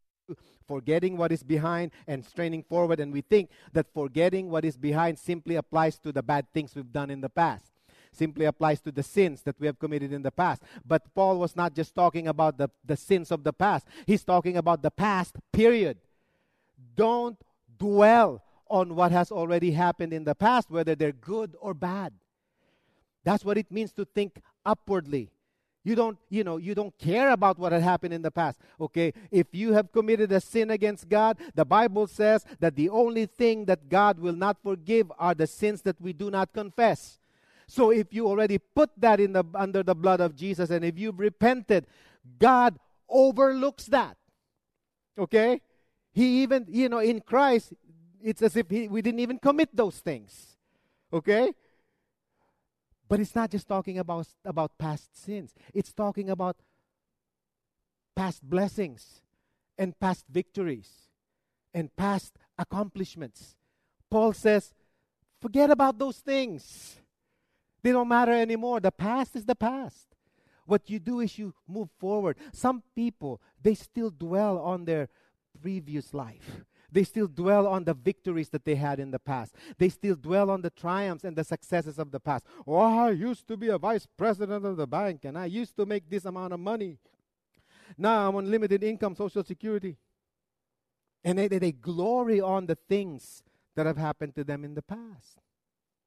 forgetting 0.67 1.17
what 1.17 1.31
is 1.31 1.43
behind 1.43 1.91
and 2.07 2.25
straining 2.25 2.63
forward, 2.63 2.99
and 2.99 3.13
we 3.13 3.21
think 3.21 3.49
that 3.73 3.85
forgetting 3.93 4.49
what 4.49 4.65
is 4.65 4.77
behind 4.77 5.19
simply 5.19 5.55
applies 5.55 5.99
to 5.99 6.11
the 6.11 6.23
bad 6.23 6.45
things 6.53 6.75
we've 6.75 6.91
done 6.91 7.09
in 7.09 7.21
the 7.21 7.29
past 7.29 7.71
simply 8.11 8.45
applies 8.45 8.79
to 8.79 8.93
the 8.93 9.03
sins 9.03 9.41
that 9.41 9.59
we 9.59 9.67
have 9.67 9.77
committed 9.77 10.13
in 10.13 10.21
the 10.21 10.31
past. 10.31 10.63
But 10.85 11.13
Paul 11.13 11.37
was 11.37 11.55
not 11.55 11.75
just 11.75 11.93
talking 11.93 12.29
about 12.29 12.57
the, 12.57 12.69
the 12.85 12.95
sins 12.95 13.29
of 13.29 13.43
the 13.43 13.53
past, 13.53 13.85
he's 14.07 14.23
talking 14.23 14.57
about 14.57 14.81
the 14.81 14.91
past, 14.91 15.35
period. 15.51 15.97
Don't 16.95 17.37
dwell 17.77 18.41
on 18.69 18.95
what 18.95 19.11
has 19.11 19.31
already 19.31 19.71
happened 19.71 20.13
in 20.13 20.23
the 20.23 20.33
past, 20.33 20.71
whether 20.71 20.95
they're 20.95 21.11
good 21.11 21.55
or 21.59 21.73
bad. 21.73 22.13
That's 23.25 23.43
what 23.43 23.57
it 23.57 23.69
means 23.69 23.91
to 23.93 24.05
think 24.05 24.39
upwardly. 24.65 25.31
You 25.83 25.95
don't, 25.95 26.17
you 26.29 26.43
know, 26.43 26.57
you 26.57 26.73
don't 26.73 26.97
care 26.97 27.31
about 27.31 27.59
what 27.59 27.71
had 27.71 27.83
happened 27.83 28.13
in 28.13 28.21
the 28.21 28.31
past. 28.31 28.59
Okay? 28.79 29.13
If 29.29 29.47
you 29.51 29.73
have 29.73 29.91
committed 29.91 30.31
a 30.31 30.39
sin 30.39 30.71
against 30.71 31.09
God, 31.09 31.37
the 31.53 31.65
Bible 31.65 32.07
says 32.07 32.43
that 32.59 32.75
the 32.75 32.89
only 32.89 33.25
thing 33.25 33.65
that 33.65 33.89
God 33.89 34.19
will 34.19 34.35
not 34.35 34.57
forgive 34.63 35.11
are 35.19 35.35
the 35.35 35.45
sins 35.45 35.83
that 35.83 35.99
we 35.99 36.13
do 36.13 36.31
not 36.31 36.53
confess. 36.53 37.19
So 37.67 37.91
if 37.91 38.13
you 38.13 38.27
already 38.27 38.57
put 38.57 38.91
that 38.97 39.19
in 39.19 39.33
the 39.33 39.43
under 39.53 39.83
the 39.83 39.95
blood 39.95 40.21
of 40.21 40.35
Jesus 40.35 40.69
and 40.69 40.85
if 40.85 40.97
you've 40.97 41.19
repented, 41.19 41.85
God 42.39 42.79
overlooks 43.09 43.85
that. 43.85 44.17
Okay? 45.17 45.61
He 46.13 46.43
even, 46.43 46.65
you 46.67 46.89
know, 46.89 46.99
in 46.99 47.21
Christ, 47.21 47.73
it's 48.23 48.41
as 48.41 48.55
if 48.55 48.69
he, 48.69 48.87
we 48.87 49.01
didn't 49.03 49.19
even 49.19 49.37
commit 49.37 49.69
those 49.75 49.99
things. 49.99 50.57
Okay? 51.13 51.53
But 53.07 53.19
it's 53.19 53.35
not 53.35 53.51
just 53.51 53.67
talking 53.67 53.99
about, 53.99 54.27
about 54.43 54.77
past 54.77 55.15
sins, 55.23 55.53
it's 55.73 55.93
talking 55.93 56.29
about 56.29 56.57
past 58.15 58.41
blessings 58.43 59.21
and 59.77 59.97
past 59.99 60.25
victories 60.29 60.89
and 61.73 61.95
past 61.95 62.37
accomplishments. 62.57 63.55
Paul 64.09 64.33
says, 64.33 64.73
forget 65.41 65.69
about 65.69 65.99
those 65.99 66.19
things. 66.19 66.95
They 67.83 67.91
don't 67.91 68.07
matter 68.07 68.31
anymore. 68.31 68.79
The 68.79 68.91
past 68.91 69.35
is 69.35 69.45
the 69.45 69.55
past. 69.55 70.07
What 70.65 70.89
you 70.89 70.99
do 70.99 71.19
is 71.19 71.37
you 71.37 71.53
move 71.67 71.89
forward. 71.99 72.37
Some 72.51 72.81
people, 72.95 73.39
they 73.61 73.75
still 73.75 74.09
dwell 74.09 74.57
on 74.57 74.85
their 74.85 75.09
previous 75.61 76.13
life. 76.13 76.61
They 76.95 77.03
still 77.03 77.27
dwell 77.27 77.67
on 77.67 77.83
the 77.83 77.93
victories 77.93 78.47
that 78.51 78.63
they 78.63 78.75
had 78.75 79.01
in 79.01 79.11
the 79.11 79.19
past. 79.19 79.53
They 79.77 79.89
still 79.89 80.15
dwell 80.15 80.49
on 80.49 80.61
the 80.61 80.69
triumphs 80.69 81.25
and 81.25 81.35
the 81.35 81.43
successes 81.43 81.99
of 81.99 82.09
the 82.09 82.21
past. 82.21 82.45
Oh, 82.65 82.77
I 82.77 83.11
used 83.11 83.49
to 83.49 83.57
be 83.57 83.67
a 83.67 83.77
vice 83.77 84.07
president 84.15 84.65
of 84.65 84.77
the 84.77 84.87
bank 84.87 85.25
and 85.25 85.37
I 85.37 85.47
used 85.47 85.75
to 85.75 85.85
make 85.85 86.09
this 86.09 86.23
amount 86.23 86.53
of 86.53 86.61
money. 86.61 86.97
Now 87.97 88.29
I'm 88.29 88.35
on 88.37 88.49
limited 88.49 88.81
income, 88.81 89.13
Social 89.13 89.43
Security. 89.43 89.97
And 91.21 91.37
they, 91.37 91.49
they, 91.49 91.59
they 91.59 91.73
glory 91.73 92.39
on 92.39 92.65
the 92.65 92.77
things 92.87 93.43
that 93.75 93.85
have 93.85 93.97
happened 93.97 94.33
to 94.35 94.45
them 94.45 94.63
in 94.63 94.73
the 94.73 94.81
past. 94.81 95.41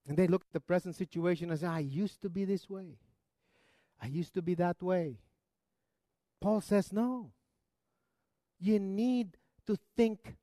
And 0.07 0.16
they 0.16 0.26
look 0.26 0.40
at 0.40 0.54
the 0.54 0.61
present 0.61 0.97
situation 0.97 1.50
and 1.50 1.61
say, 1.61 1.66
I 1.66 1.80
used 1.80 2.23
to 2.23 2.30
be 2.30 2.47
this 2.47 2.71
way. 2.71 2.97
I 4.00 4.07
used 4.07 4.33
to 4.33 4.40
be 4.40 4.54
that 4.54 4.83
way. 4.83 5.18
Paul 6.40 6.62
says, 6.62 6.95
no. 6.95 7.33
You 8.59 8.78
need 8.78 9.37
to 9.66 9.76
think 9.95 10.37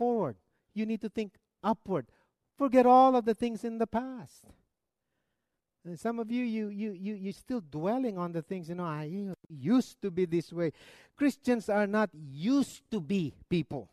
forward. 0.00 0.36
You 0.72 0.86
need 0.86 1.02
to 1.02 1.10
think 1.10 1.34
upward. 1.62 2.06
Forget 2.56 2.86
all 2.86 3.14
of 3.14 3.26
the 3.26 3.34
things 3.34 3.64
in 3.64 3.76
the 3.76 3.86
past. 3.86 4.46
And 5.84 6.00
some 6.00 6.18
of 6.18 6.30
you, 6.30 6.42
you, 6.42 6.68
you, 6.68 6.92
you, 6.92 7.14
you're 7.14 7.32
still 7.34 7.60
dwelling 7.60 8.16
on 8.16 8.32
the 8.32 8.40
things, 8.40 8.70
you 8.70 8.74
know, 8.74 8.84
I 8.84 9.10
used 9.50 10.00
to 10.00 10.10
be 10.10 10.24
this 10.24 10.52
way. 10.54 10.72
Christians 11.16 11.68
are 11.68 11.86
not 11.86 12.08
used 12.14 12.90
to 12.90 12.98
be 13.00 13.34
people. 13.50 13.90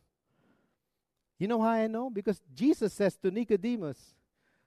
You 1.40 1.50
know 1.50 1.62
how 1.62 1.72
I 1.72 1.88
know? 1.88 2.10
Because 2.10 2.40
Jesus 2.56 2.94
says 2.94 3.18
to 3.18 3.30
Nicodemus, 3.30 4.16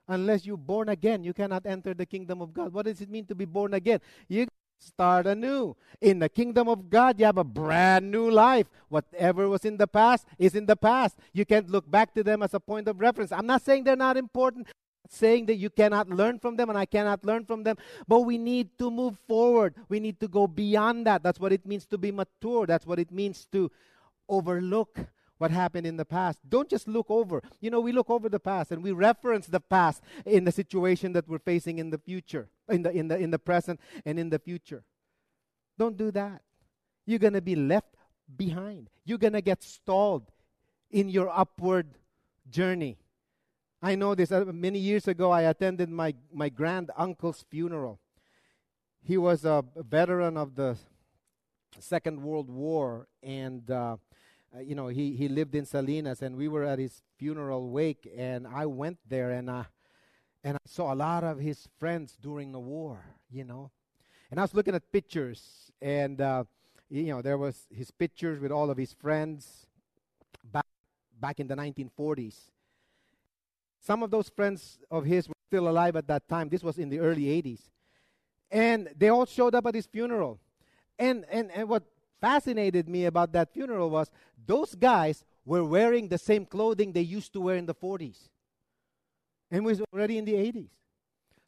unless 0.08 0.44
you're 0.44 0.58
born 0.58 0.90
again, 0.90 1.24
you 1.24 1.32
cannot 1.32 1.64
enter 1.64 1.94
the 1.94 2.06
kingdom 2.06 2.42
of 2.42 2.52
God. 2.52 2.70
What 2.70 2.84
does 2.84 3.00
it 3.00 3.08
mean 3.08 3.24
to 3.26 3.34
be 3.34 3.46
born 3.46 3.72
again? 3.72 4.00
You 4.28 4.46
start 4.80 5.26
anew. 5.26 5.76
In 6.00 6.18
the 6.18 6.28
kingdom 6.28 6.68
of 6.68 6.88
God, 6.90 7.20
you 7.20 7.26
have 7.26 7.38
a 7.38 7.44
brand 7.44 8.10
new 8.10 8.30
life. 8.30 8.66
Whatever 8.88 9.48
was 9.48 9.64
in 9.64 9.76
the 9.76 9.86
past 9.86 10.26
is 10.38 10.54
in 10.54 10.66
the 10.66 10.76
past. 10.76 11.16
You 11.32 11.44
can't 11.44 11.70
look 11.70 11.88
back 11.90 12.14
to 12.14 12.22
them 12.24 12.42
as 12.42 12.54
a 12.54 12.60
point 12.60 12.88
of 12.88 13.00
reference. 13.00 13.32
I'm 13.32 13.46
not 13.46 13.62
saying 13.62 13.84
they're 13.84 13.96
not 13.96 14.16
important. 14.16 14.66
I'm 14.68 15.10
saying 15.10 15.46
that 15.46 15.56
you 15.56 15.70
cannot 15.70 16.08
learn 16.08 16.38
from 16.38 16.56
them 16.56 16.70
and 16.70 16.78
I 16.78 16.86
cannot 16.86 17.24
learn 17.24 17.44
from 17.44 17.62
them, 17.62 17.76
but 18.08 18.20
we 18.20 18.38
need 18.38 18.78
to 18.78 18.90
move 18.90 19.18
forward. 19.28 19.74
We 19.88 20.00
need 20.00 20.18
to 20.20 20.28
go 20.28 20.46
beyond 20.46 21.06
that. 21.06 21.22
That's 21.22 21.38
what 21.38 21.52
it 21.52 21.66
means 21.66 21.86
to 21.86 21.98
be 21.98 22.10
mature. 22.10 22.66
That's 22.66 22.86
what 22.86 22.98
it 22.98 23.12
means 23.12 23.46
to 23.52 23.70
overlook 24.28 24.98
what 25.40 25.50
happened 25.50 25.86
in 25.86 25.96
the 25.96 26.04
past. 26.04 26.38
Don't 26.46 26.68
just 26.68 26.86
look 26.86 27.06
over. 27.08 27.42
You 27.62 27.70
know, 27.70 27.80
we 27.80 27.92
look 27.92 28.10
over 28.10 28.28
the 28.28 28.38
past 28.38 28.72
and 28.72 28.82
we 28.82 28.92
reference 28.92 29.46
the 29.46 29.58
past 29.58 30.02
in 30.26 30.44
the 30.44 30.52
situation 30.52 31.14
that 31.14 31.26
we're 31.26 31.38
facing 31.38 31.78
in 31.78 31.88
the 31.88 31.96
future, 31.96 32.50
in 32.68 32.82
the 32.82 32.90
in 32.90 33.08
the 33.08 33.16
in 33.16 33.30
the 33.30 33.38
present 33.38 33.80
and 34.04 34.18
in 34.18 34.28
the 34.28 34.38
future. 34.38 34.84
Don't 35.78 35.96
do 35.96 36.10
that. 36.10 36.42
You're 37.06 37.18
going 37.18 37.32
to 37.32 37.40
be 37.40 37.56
left 37.56 37.96
behind. 38.36 38.90
You're 39.06 39.16
going 39.16 39.32
to 39.32 39.40
get 39.40 39.62
stalled 39.62 40.30
in 40.90 41.08
your 41.08 41.30
upward 41.30 41.86
journey. 42.50 42.98
I 43.80 43.94
know 43.94 44.14
this. 44.14 44.30
Uh, 44.30 44.44
many 44.44 44.78
years 44.78 45.08
ago, 45.08 45.30
I 45.30 45.42
attended 45.42 45.88
my, 45.88 46.14
my 46.30 46.50
grand 46.50 46.90
uncle's 46.98 47.46
funeral. 47.48 47.98
He 49.02 49.16
was 49.16 49.46
a 49.46 49.64
veteran 49.74 50.36
of 50.36 50.54
the 50.54 50.76
Second 51.78 52.22
World 52.22 52.50
War, 52.50 53.08
and 53.22 53.70
uh, 53.70 53.96
uh, 54.54 54.60
you 54.60 54.74
know, 54.74 54.88
he, 54.88 55.12
he 55.12 55.28
lived 55.28 55.54
in 55.54 55.64
Salinas, 55.64 56.22
and 56.22 56.36
we 56.36 56.48
were 56.48 56.64
at 56.64 56.78
his 56.78 57.02
funeral 57.16 57.70
wake, 57.70 58.08
and 58.16 58.46
I 58.46 58.66
went 58.66 58.98
there, 59.08 59.30
and 59.30 59.48
uh, 59.48 59.64
and 60.42 60.56
I 60.56 60.60
saw 60.66 60.92
a 60.92 60.96
lot 60.96 61.22
of 61.22 61.38
his 61.38 61.68
friends 61.78 62.16
during 62.20 62.52
the 62.52 62.58
war, 62.58 63.04
you 63.30 63.44
know, 63.44 63.70
and 64.30 64.40
I 64.40 64.42
was 64.42 64.54
looking 64.54 64.74
at 64.74 64.90
pictures, 64.90 65.70
and 65.80 66.20
uh, 66.20 66.44
you 66.88 67.06
know, 67.06 67.22
there 67.22 67.38
was 67.38 67.66
his 67.70 67.90
pictures 67.90 68.40
with 68.40 68.50
all 68.50 68.70
of 68.70 68.76
his 68.76 68.92
friends 68.92 69.66
back 70.44 70.66
back 71.20 71.38
in 71.38 71.46
the 71.46 71.54
1940s. 71.54 72.50
Some 73.80 74.02
of 74.02 74.10
those 74.10 74.28
friends 74.28 74.78
of 74.90 75.04
his 75.04 75.28
were 75.28 75.34
still 75.46 75.68
alive 75.68 75.94
at 75.96 76.08
that 76.08 76.28
time. 76.28 76.48
This 76.48 76.64
was 76.64 76.78
in 76.78 76.88
the 76.88 76.98
early 76.98 77.26
80s, 77.26 77.60
and 78.50 78.88
they 78.96 79.08
all 79.08 79.26
showed 79.26 79.54
up 79.54 79.66
at 79.66 79.74
his 79.74 79.86
funeral. 79.86 80.40
And 80.98 81.24
and 81.30 81.50
and 81.52 81.68
what 81.68 81.84
fascinated 82.20 82.88
me 82.88 83.06
about 83.06 83.32
that 83.32 83.52
funeral 83.52 83.90
was 83.90 84.10
those 84.46 84.74
guys 84.74 85.24
were 85.44 85.64
wearing 85.64 86.08
the 86.08 86.18
same 86.18 86.44
clothing 86.44 86.92
they 86.92 87.00
used 87.00 87.32
to 87.32 87.40
wear 87.40 87.56
in 87.56 87.66
the 87.66 87.74
40s. 87.74 88.28
And 89.50 89.64
was 89.64 89.80
already 89.92 90.18
in 90.18 90.24
the 90.24 90.34
80s. 90.34 90.70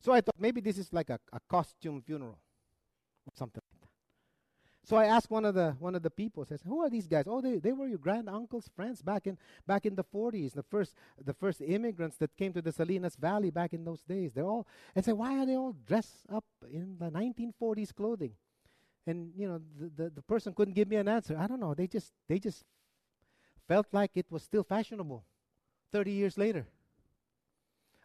So 0.01 0.13
I 0.13 0.21
thought 0.21 0.35
maybe 0.39 0.61
this 0.61 0.79
is 0.79 0.93
like 0.93 1.11
a, 1.11 1.21
a 1.33 1.39
costume 1.49 2.03
funeral 2.03 2.39
or 3.27 3.33
something 3.37 3.63
like 3.71 3.81
that. 3.81 3.89
So 4.85 4.97
I 4.97 5.05
asked 5.05 5.31
one 5.31 5.45
of 5.45 5.55
the 5.55 5.77
one 5.79 5.95
of 5.95 6.03
the 6.03 6.11
people, 6.11 6.45
says, 6.45 6.61
Who 6.67 6.81
are 6.81 6.91
these 6.91 7.07
guys? 7.07 7.25
Oh, 7.29 7.41
they, 7.41 7.59
they 7.59 7.73
were 7.73 7.87
your 7.87 7.99
grand 7.99 8.29
uncle's 8.29 8.69
friends 8.75 9.01
back 9.01 9.29
in 9.29 9.39
back 9.65 9.87
in 9.87 9.95
the 9.95 10.03
forties, 10.03 10.55
the 10.55 10.65
first 10.65 10.97
the 11.25 11.35
first 11.35 11.61
immigrants 11.61 12.17
that 12.17 12.37
came 12.37 12.53
to 12.55 12.63
the 12.63 12.73
Salinas 12.73 13.15
Valley 13.15 13.51
back 13.51 13.73
in 13.73 13.85
those 13.85 14.03
days. 14.03 14.33
They're 14.33 14.45
all 14.45 14.67
and 14.97 15.05
say, 15.05 15.13
Why 15.13 15.39
are 15.39 15.47
they 15.47 15.55
all 15.55 15.77
dressed 15.87 16.27
up 16.29 16.45
in 16.69 16.97
the 16.99 17.11
nineteen 17.13 17.55
forties 17.57 17.93
clothing? 17.93 18.33
And 19.07 19.33
you 19.37 19.49
know 19.49 19.61
the, 19.79 20.05
the, 20.05 20.11
the 20.11 20.23
person 20.23 20.53
couldn't 20.53 20.75
give 20.75 20.89
me 20.89 20.97
an 20.97 21.09
answer. 21.09 21.37
I 21.39 21.47
don't 21.47 21.61
know. 21.61 21.75
They 21.75 21.87
just 21.87 22.13
they 22.29 22.39
just 22.39 22.65
felt 23.69 23.87
like 23.93 24.13
it 24.15 24.27
was 24.31 24.43
still 24.43 24.65
fashionable 24.65 25.25
30 25.93 26.11
years 26.11 26.39
later. 26.39 26.67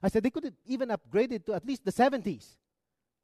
I 0.01 0.09
said 0.09 0.23
they 0.23 0.29
could 0.29 0.43
have 0.43 0.53
even 0.65 0.91
upgrade 0.91 1.31
it 1.31 1.45
to 1.47 1.53
at 1.53 1.65
least 1.65 1.83
the 1.83 1.91
70s 1.91 2.57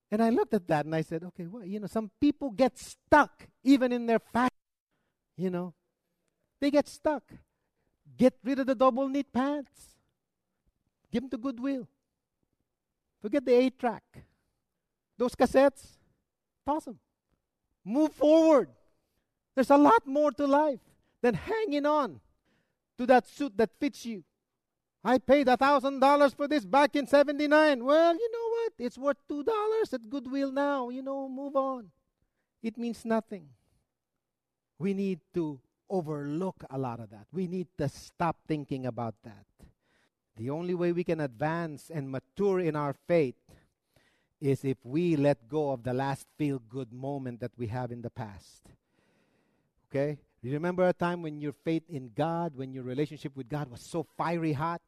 and 0.10 0.24
i 0.24 0.30
looked 0.30 0.54
at 0.56 0.68
that 0.68 0.86
and 0.86 0.96
i 0.96 1.02
said 1.02 1.24
okay 1.24 1.46
well 1.46 1.64
you 1.64 1.80
know 1.80 1.86
some 1.86 2.10
people 2.20 2.50
get 2.50 2.78
stuck 2.80 3.48
even 3.64 3.92
in 3.92 4.08
their 4.08 4.20
fashion 4.20 4.50
you 5.38 5.50
know. 5.50 5.74
They 6.60 6.72
get 6.72 6.88
stuck. 6.88 7.24
Get 8.18 8.36
rid 8.44 8.60
of 8.60 8.68
the 8.68 8.76
double 8.76 9.08
knit 9.10 9.32
pants. 9.34 9.98
Give 11.12 11.24
them 11.24 11.30
to 11.32 11.38
goodwill. 11.38 11.88
Forget 13.22 13.46
the 13.46 13.54
eight 13.54 13.80
track. 13.80 14.04
Those 15.18 15.36
cassettes 15.36 15.98
toss 16.66 16.86
them 16.86 17.00
Move 17.86 18.14
forward. 18.14 18.70
There's 19.56 19.70
a 19.70 19.78
lot 19.78 20.06
more 20.08 20.32
to 20.32 20.48
life 20.48 20.80
than 21.22 21.36
hanging 21.36 21.86
on 21.86 22.20
to 22.98 23.06
that 23.06 23.28
suit 23.28 23.58
that 23.58 23.70
fits 23.80 24.06
you. 24.06 24.24
I 25.04 25.18
paid 25.18 25.50
a 25.50 25.58
thousand 25.58 26.00
dollars 26.00 26.34
for 26.34 26.48
this 26.48 26.66
back 26.66 26.96
in 26.96 27.08
'79. 27.08 27.84
Well, 27.84 28.14
you 28.16 28.32
know 28.32 28.50
what? 28.50 28.74
It's 28.80 28.98
worth 28.98 29.18
two 29.28 29.44
dollars 29.44 29.94
at 29.94 30.10
Goodwill 30.10 30.52
now. 30.52 30.90
You 30.90 31.02
know, 31.02 31.28
move 31.28 31.56
on. 31.56 31.92
It 32.62 32.78
means 32.78 33.04
nothing. 33.04 33.50
We 34.80 34.94
need 34.94 35.20
to 35.34 35.60
overlook 35.90 36.64
a 36.70 36.78
lot 36.78 37.00
of 37.00 37.10
that. 37.12 37.28
We 37.32 37.48
need 37.48 37.68
to 37.78 37.90
stop 37.90 38.38
thinking 38.48 38.86
about 38.86 39.16
that. 39.24 39.46
The 40.38 40.50
only 40.50 40.74
way 40.74 40.94
we 40.94 41.04
can 41.04 41.20
advance 41.20 41.92
and 41.94 42.10
mature 42.10 42.60
in 42.60 42.76
our 42.76 42.94
faith 42.94 43.36
is 44.44 44.66
if 44.66 44.78
we 44.84 45.16
let 45.16 45.48
go 45.48 45.72
of 45.72 45.84
the 45.84 45.94
last 45.94 46.28
feel 46.38 46.60
good 46.70 46.92
moment 46.92 47.40
that 47.40 47.52
we 47.58 47.68
have 47.68 47.94
in 47.94 48.02
the 48.02 48.10
past. 48.10 48.62
Okay? 49.90 50.18
You 50.42 50.52
remember 50.52 50.86
a 50.86 50.92
time 50.92 51.22
when 51.22 51.40
your 51.40 51.54
faith 51.54 51.84
in 51.88 52.12
God, 52.14 52.52
when 52.54 52.74
your 52.74 52.84
relationship 52.84 53.38
with 53.38 53.48
God 53.48 53.72
was 53.72 53.80
so 53.80 54.06
fiery 54.18 54.52
hot? 54.52 54.82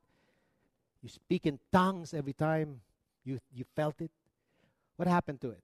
You 1.02 1.08
speak 1.08 1.46
in 1.46 1.58
tongues 1.72 2.14
every 2.14 2.34
time 2.34 2.82
you, 3.24 3.40
you 3.54 3.64
felt 3.78 4.02
it. 4.02 4.12
What 4.98 5.08
happened 5.08 5.40
to 5.42 5.52
it? 5.52 5.64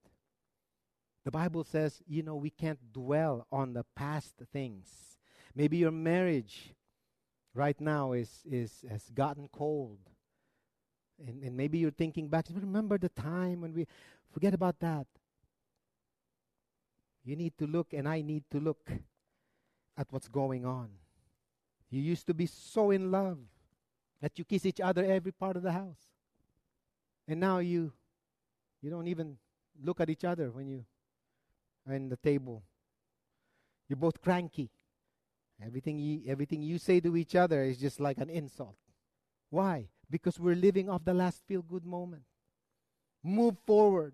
The 1.24 1.30
Bible 1.30 1.62
says, 1.62 2.00
you 2.08 2.22
know, 2.22 2.36
we 2.36 2.48
can't 2.48 2.92
dwell 2.94 3.46
on 3.52 3.74
the 3.74 3.84
past 3.94 4.32
things. 4.54 4.88
Maybe 5.54 5.76
your 5.76 5.90
marriage 5.90 6.72
right 7.54 7.78
now 7.78 8.12
is, 8.12 8.30
is 8.50 8.86
has 8.88 9.10
gotten 9.14 9.48
cold. 9.52 9.98
And, 11.26 11.42
and 11.42 11.56
maybe 11.56 11.78
you're 11.78 11.90
thinking 11.90 12.28
back, 12.28 12.46
remember 12.52 12.98
the 12.98 13.08
time 13.08 13.60
when 13.60 13.72
we 13.72 13.86
forget 14.32 14.54
about 14.54 14.78
that. 14.80 15.06
You 17.24 17.36
need 17.36 17.56
to 17.58 17.66
look, 17.66 17.92
and 17.92 18.08
I 18.08 18.22
need 18.22 18.44
to 18.50 18.58
look 18.58 18.90
at 19.96 20.06
what's 20.10 20.28
going 20.28 20.66
on. 20.66 20.88
You 21.90 22.00
used 22.00 22.26
to 22.26 22.34
be 22.34 22.46
so 22.46 22.90
in 22.90 23.10
love 23.10 23.38
that 24.20 24.38
you 24.38 24.44
kiss 24.44 24.66
each 24.66 24.80
other 24.80 25.04
every 25.04 25.32
part 25.32 25.56
of 25.56 25.62
the 25.62 25.72
house. 25.72 26.08
And 27.28 27.38
now 27.38 27.58
you 27.58 27.92
you 28.80 28.90
don't 28.90 29.06
even 29.06 29.36
look 29.82 30.00
at 30.00 30.10
each 30.10 30.24
other 30.24 30.50
when 30.50 30.66
you 30.66 30.84
are 31.86 31.94
in 31.94 32.08
the 32.08 32.16
table. 32.16 32.62
You're 33.88 33.96
both 33.96 34.20
cranky. 34.20 34.70
Everything 35.64 35.98
you, 35.98 36.22
everything 36.26 36.62
you 36.62 36.78
say 36.78 36.98
to 37.00 37.16
each 37.16 37.36
other 37.36 37.62
is 37.62 37.78
just 37.78 38.00
like 38.00 38.18
an 38.18 38.28
insult. 38.28 38.76
Why? 39.50 39.88
Because 40.12 40.38
we're 40.38 40.54
living 40.54 40.90
off 40.90 41.06
the 41.06 41.14
last 41.14 41.42
feel 41.48 41.62
good 41.62 41.86
moment. 41.86 42.22
Move 43.24 43.56
forward. 43.66 44.12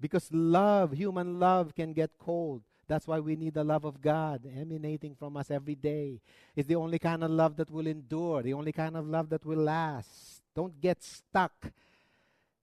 Because 0.00 0.32
love, 0.32 0.92
human 0.92 1.38
love, 1.38 1.74
can 1.74 1.92
get 1.92 2.12
cold. 2.18 2.62
That's 2.88 3.06
why 3.06 3.20
we 3.20 3.36
need 3.36 3.52
the 3.52 3.64
love 3.64 3.84
of 3.84 4.00
God 4.00 4.46
emanating 4.58 5.14
from 5.14 5.36
us 5.36 5.50
every 5.50 5.74
day. 5.74 6.22
It's 6.56 6.68
the 6.68 6.76
only 6.76 6.98
kind 6.98 7.22
of 7.22 7.30
love 7.30 7.56
that 7.56 7.70
will 7.70 7.86
endure, 7.86 8.42
the 8.42 8.54
only 8.54 8.72
kind 8.72 8.96
of 8.96 9.06
love 9.06 9.28
that 9.28 9.44
will 9.44 9.58
last. 9.58 10.40
Don't 10.56 10.80
get 10.80 11.02
stuck 11.02 11.70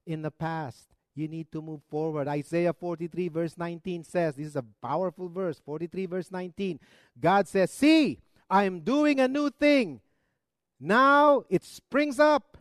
in 0.05 0.23
the 0.23 0.31
past. 0.31 0.87
You 1.13 1.27
need 1.27 1.51
to 1.51 1.61
move 1.61 1.81
forward. 1.89 2.27
Isaiah 2.27 2.73
43, 2.73 3.27
verse 3.27 3.55
19 3.55 4.03
says, 4.03 4.35
This 4.35 4.47
is 4.47 4.55
a 4.55 4.65
powerful 4.81 5.29
verse. 5.29 5.59
43, 5.63 6.05
verse 6.07 6.31
19. 6.31 6.79
God 7.19 7.47
says, 7.47 7.71
See, 7.71 8.19
I 8.49 8.63
am 8.63 8.79
doing 8.79 9.19
a 9.19 9.27
new 9.27 9.51
thing. 9.51 10.01
Now 10.81 11.43
it 11.47 11.63
springs 11.63 12.19
up. 12.19 12.57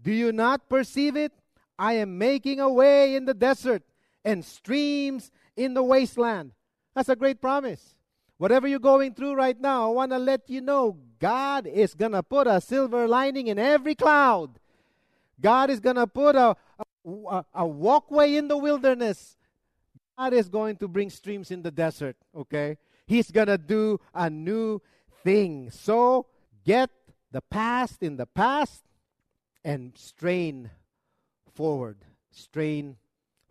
Do 0.00 0.10
you 0.10 0.32
not 0.32 0.70
perceive 0.70 1.16
it? 1.16 1.32
I 1.78 1.94
am 1.94 2.16
making 2.16 2.58
a 2.58 2.68
way 2.68 3.14
in 3.14 3.26
the 3.26 3.34
desert 3.34 3.82
and 4.24 4.42
streams 4.42 5.30
in 5.54 5.74
the 5.74 5.82
wasteland. 5.82 6.52
That's 6.94 7.10
a 7.10 7.16
great 7.16 7.40
promise. 7.40 7.94
Whatever 8.38 8.66
you're 8.66 8.80
going 8.80 9.14
through 9.14 9.34
right 9.34 9.60
now, 9.60 9.88
I 9.88 9.92
want 9.92 10.12
to 10.12 10.18
let 10.18 10.48
you 10.48 10.60
know 10.60 10.96
God 11.20 11.66
is 11.66 11.94
going 11.94 12.12
to 12.12 12.22
put 12.22 12.46
a 12.46 12.60
silver 12.60 13.06
lining 13.06 13.46
in 13.46 13.58
every 13.58 13.94
cloud. 13.94 14.58
God 15.40 15.70
is 15.70 15.78
going 15.78 15.96
to 15.96 16.06
put 16.06 16.34
a, 16.34 16.56
a, 17.06 17.44
a, 17.54 17.66
walkway 17.66 18.34
in 18.34 18.48
the 18.48 18.56
wilderness. 18.56 19.36
God 20.18 20.32
is 20.32 20.48
going 20.48 20.76
to 20.76 20.88
bring 20.88 21.10
streams 21.10 21.50
in 21.50 21.62
the 21.62 21.70
desert, 21.70 22.16
okay? 22.34 22.78
He's 23.06 23.30
going 23.30 23.48
to 23.48 23.58
do 23.58 24.00
a 24.14 24.30
new 24.30 24.80
thing. 25.22 25.70
So 25.70 26.26
get 26.64 26.90
the 27.32 27.40
past 27.40 28.02
in 28.02 28.16
the 28.16 28.26
past 28.26 28.84
and 29.64 29.92
strain 29.96 30.70
forward. 31.54 31.98
Strain 32.30 32.96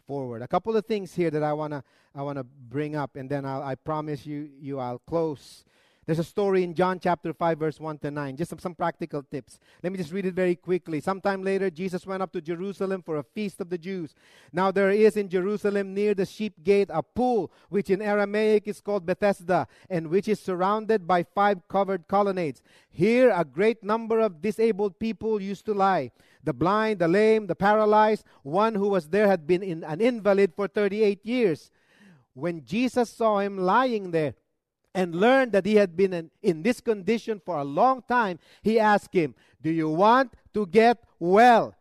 forward. 0.07 0.41
A 0.41 0.47
couple 0.47 0.75
of 0.77 0.85
things 0.85 1.13
here 1.13 1.31
that 1.31 1.43
I 1.43 1.53
want 1.53 1.73
to 1.73 1.83
I 2.13 2.21
want 2.23 2.37
to 2.37 2.43
bring 2.43 2.95
up, 2.95 3.15
and 3.15 3.29
then 3.29 3.45
I'll, 3.45 3.63
I 3.63 3.75
promise 3.75 4.25
you, 4.25 4.49
you 4.59 4.79
I'll 4.79 4.99
close. 4.99 5.63
There's 6.11 6.19
a 6.19 6.23
story 6.25 6.63
in 6.65 6.73
John 6.73 6.99
chapter 6.99 7.31
5, 7.31 7.57
verse 7.57 7.79
1 7.79 7.99
to 7.99 8.11
9. 8.11 8.35
Just 8.35 8.49
some, 8.49 8.59
some 8.59 8.75
practical 8.75 9.23
tips. 9.23 9.57
Let 9.81 9.93
me 9.93 9.97
just 9.97 10.11
read 10.11 10.25
it 10.25 10.33
very 10.33 10.57
quickly. 10.57 10.99
Sometime 10.99 11.41
later, 11.41 11.69
Jesus 11.69 12.05
went 12.05 12.21
up 12.21 12.33
to 12.33 12.41
Jerusalem 12.41 13.01
for 13.01 13.15
a 13.15 13.23
feast 13.23 13.61
of 13.61 13.69
the 13.69 13.77
Jews. 13.77 14.13
Now 14.51 14.71
there 14.71 14.89
is 14.91 15.15
in 15.15 15.29
Jerusalem 15.29 15.93
near 15.93 16.13
the 16.13 16.25
sheep 16.25 16.65
gate 16.65 16.89
a 16.91 17.01
pool, 17.01 17.49
which 17.69 17.89
in 17.89 18.01
Aramaic 18.01 18.67
is 18.67 18.81
called 18.81 19.05
Bethesda, 19.05 19.69
and 19.89 20.07
which 20.07 20.27
is 20.27 20.41
surrounded 20.41 21.07
by 21.07 21.23
five 21.23 21.65
covered 21.69 22.09
colonnades. 22.09 22.61
Here 22.89 23.31
a 23.33 23.45
great 23.45 23.81
number 23.81 24.19
of 24.19 24.41
disabled 24.41 24.99
people 24.99 25.41
used 25.41 25.65
to 25.67 25.73
lie 25.73 26.11
the 26.43 26.51
blind, 26.51 26.99
the 26.99 27.07
lame, 27.07 27.47
the 27.47 27.55
paralyzed. 27.55 28.25
One 28.43 28.75
who 28.75 28.89
was 28.89 29.07
there 29.07 29.29
had 29.29 29.47
been 29.47 29.63
in, 29.63 29.85
an 29.85 30.01
invalid 30.01 30.55
for 30.57 30.67
38 30.67 31.25
years. 31.25 31.71
When 32.33 32.65
Jesus 32.65 33.09
saw 33.09 33.39
him 33.39 33.57
lying 33.57 34.11
there 34.11 34.33
and 34.93 35.15
learned 35.15 35.51
that 35.53 35.65
he 35.65 35.75
had 35.75 35.95
been 35.95 36.13
in, 36.13 36.31
in 36.41 36.63
this 36.63 36.81
condition 36.81 37.41
for 37.43 37.57
a 37.57 37.63
long 37.63 38.03
time, 38.07 38.39
he 38.61 38.79
asked 38.79 39.13
him, 39.13 39.35
Do 39.61 39.69
you 39.69 39.89
want 39.89 40.33
to 40.53 40.65
get 40.65 41.03
well? 41.19 41.75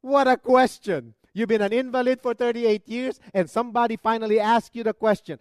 What 0.00 0.28
a 0.28 0.36
question! 0.36 1.14
You've 1.32 1.48
been 1.48 1.62
an 1.62 1.72
invalid 1.72 2.22
for 2.22 2.32
38 2.32 2.88
years, 2.88 3.18
and 3.32 3.50
somebody 3.50 3.96
finally 3.96 4.38
asks 4.38 4.76
you 4.76 4.84
the 4.84 4.94
question, 4.94 5.40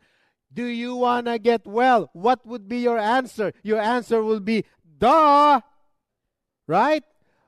Do 0.52 0.65
you 0.65 0.95
want 0.95 1.28
to 1.28 1.38
get 1.38 1.67
well? 1.67 2.10
What 2.13 2.45
would 2.45 2.67
be 2.67 2.80
your 2.80 2.97
answer? 2.97 3.54
Your 3.62 3.80
answer 3.80 4.23
will 4.23 4.39
be, 4.39 4.65
Duh! 4.97 5.62
Right? 6.65 7.04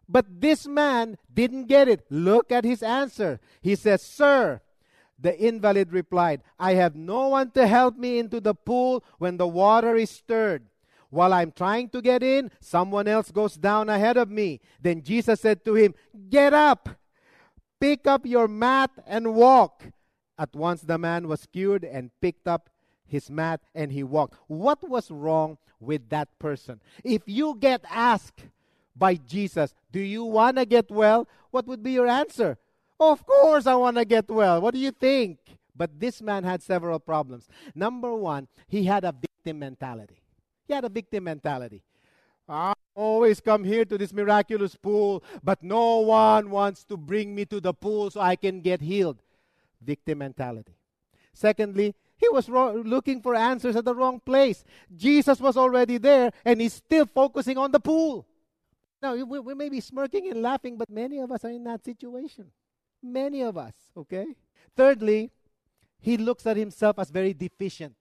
But 0.08 0.42
this 0.42 0.68
man 0.68 1.18
didn't 1.34 1.66
get 1.66 1.88
it. 1.88 2.06
Look 2.12 2.52
at 2.52 2.64
his 2.64 2.84
answer. 2.84 3.40
He 3.62 3.76
says, 3.76 4.04
Sir, 4.04 4.62
the 5.20 5.38
invalid 5.40 5.94
replied, 5.94 6.42
I 6.60 6.74
have 6.74 6.96
no 6.96 7.30
one 7.30 7.52
to 7.52 7.68
help 7.68 7.98
me 7.98 8.20
into 8.20 8.40
the 8.40 8.54
pool 8.54 9.04
when 9.18 9.38
the 9.38 9.48
water 9.48 9.96
is 9.96 10.10
stirred. 10.10 10.64
While 11.10 11.34
I'm 11.34 11.52
trying 11.52 11.90
to 11.90 12.02
get 12.02 12.24
in, 12.24 12.52
someone 12.60 13.08
else 13.08 13.32
goes 13.32 13.56
down 13.56 13.90
ahead 13.90 14.18
of 14.18 14.30
me. 14.30 14.60
Then 14.82 15.02
Jesus 15.02 15.40
said 15.40 15.64
to 15.66 15.76
him, 15.76 15.96
Get 16.30 16.54
up, 16.54 16.90
pick 17.80 18.06
up 18.06 18.26
your 18.26 18.48
mat, 18.48 18.92
and 19.08 19.34
walk. 19.34 19.84
At 20.38 20.54
once 20.54 20.82
the 20.82 20.98
man 20.98 21.28
was 21.28 21.46
cured 21.46 21.86
and 21.86 22.12
picked 22.20 22.48
up 22.48 22.70
his 23.06 23.30
mat 23.30 23.62
and 23.74 23.92
he 23.92 24.04
walked. 24.04 24.36
What 24.48 24.88
was 24.88 25.10
wrong 25.10 25.58
with 25.80 26.10
that 26.10 26.28
person? 26.40 26.82
If 27.04 27.22
you 27.26 27.56
get 27.58 27.86
asked 27.90 28.44
by 28.96 29.16
Jesus, 29.16 29.74
Do 29.92 30.02
you 30.02 30.26
want 30.26 30.58
to 30.58 30.66
get 30.66 30.92
well? 30.92 31.28
What 31.52 31.68
would 31.68 31.84
be 31.84 31.94
your 31.94 32.08
answer? 32.08 32.58
Of 33.00 33.26
course, 33.26 33.68
I 33.68 33.76
want 33.76 33.98
to 33.98 34.06
get 34.06 34.30
well. 34.30 34.62
What 34.62 34.74
do 34.74 34.80
you 34.80 34.92
think? 34.92 35.40
But 35.76 36.00
this 36.00 36.22
man 36.22 36.44
had 36.44 36.64
several 36.64 37.00
problems. 37.00 37.50
Number 37.74 38.14
one, 38.14 38.48
he 38.68 38.86
had 38.86 39.04
a 39.04 39.12
victim 39.12 39.60
mentality. 39.60 40.22
He 40.68 40.74
had 40.74 40.86
a 40.86 40.90
victim 40.90 41.26
mentality. 41.26 41.84
I 42.48 42.74
always 42.96 43.42
come 43.42 43.64
here 43.64 43.86
to 43.86 43.98
this 43.98 44.14
miraculous 44.14 44.76
pool, 44.76 45.24
but 45.44 45.62
no 45.62 46.00
one 46.00 46.50
wants 46.50 46.84
to 46.86 46.96
bring 46.96 47.36
me 47.36 47.46
to 47.46 47.60
the 47.60 47.74
pool 47.74 48.12
so 48.12 48.22
I 48.22 48.36
can 48.36 48.62
get 48.62 48.82
healed. 48.82 49.18
Victim 49.82 50.20
mentality. 50.20 50.78
Secondly, 51.34 51.94
he 52.18 52.30
was 52.30 52.48
ro- 52.48 52.82
looking 52.86 53.22
for 53.22 53.36
answers 53.36 53.76
at 53.76 53.84
the 53.84 53.94
wrong 53.94 54.22
place. 54.22 54.64
Jesus 54.96 55.42
was 55.42 55.58
already 55.58 55.98
there, 55.98 56.32
and 56.46 56.62
he's 56.62 56.74
still 56.74 57.06
focusing 57.06 57.58
on 57.58 57.72
the 57.72 57.80
pool. 57.80 58.26
Now, 59.02 59.16
we, 59.16 59.40
we 59.40 59.54
may 59.54 59.68
be 59.70 59.82
smirking 59.82 60.30
and 60.32 60.42
laughing, 60.42 60.78
but 60.78 60.90
many 60.90 61.20
of 61.20 61.32
us 61.32 61.44
are 61.44 61.52
in 61.52 61.64
that 61.66 61.84
situation. 61.84 62.52
Many 63.06 63.42
of 63.42 63.58
us, 63.58 63.74
okay? 63.96 64.26
Thirdly, 64.76 65.32
he 66.00 66.18
looks 66.18 66.46
at 66.48 66.58
himself 66.58 66.98
as 67.00 67.10
very 67.10 67.34
deficient. 67.34 67.96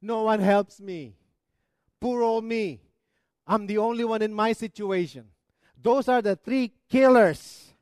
No 0.00 0.22
one 0.22 0.40
helps 0.40 0.80
me. 0.80 1.16
Poor 2.00 2.22
old 2.22 2.44
me. 2.44 2.80
I'm 3.46 3.66
the 3.66 3.78
only 3.78 4.04
one 4.04 4.22
in 4.22 4.32
my 4.32 4.52
situation. 4.52 5.26
Those 5.80 6.08
are 6.08 6.22
the 6.22 6.36
three 6.36 6.72
killers 6.88 7.72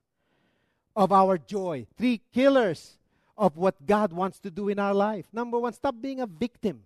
of 0.97 1.12
our 1.12 1.38
joy, 1.38 1.87
three 1.97 2.21
killers 2.33 2.97
of 3.37 3.57
what 3.57 3.87
God 3.87 4.12
wants 4.12 4.38
to 4.40 4.51
do 4.51 4.68
in 4.68 4.79
our 4.79 4.95
life. 4.95 5.27
Number 5.33 5.59
one, 5.59 5.73
stop 5.73 5.95
being 6.01 6.21
a 6.21 6.27
victim. 6.27 6.83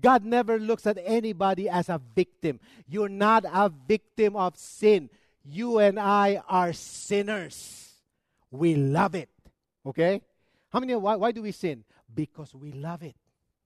God 0.00 0.24
never 0.24 0.58
looks 0.58 0.86
at 0.86 0.98
anybody 1.02 1.68
as 1.68 1.88
a 1.88 2.00
victim. 2.14 2.58
You're 2.86 3.08
not 3.08 3.44
a 3.44 3.70
victim 3.86 4.36
of 4.36 4.56
sin. 4.56 5.08
You 5.44 5.78
and 5.78 6.00
I 6.00 6.42
are 6.48 6.72
sinners. 6.72 7.83
We 8.54 8.76
love 8.76 9.14
it. 9.14 9.30
Okay? 9.84 10.22
How 10.72 10.80
many, 10.80 10.94
why, 10.94 11.16
why 11.16 11.32
do 11.32 11.42
we 11.42 11.52
sin? 11.52 11.84
Because 12.14 12.54
we 12.54 12.72
love 12.72 13.02
it. 13.02 13.16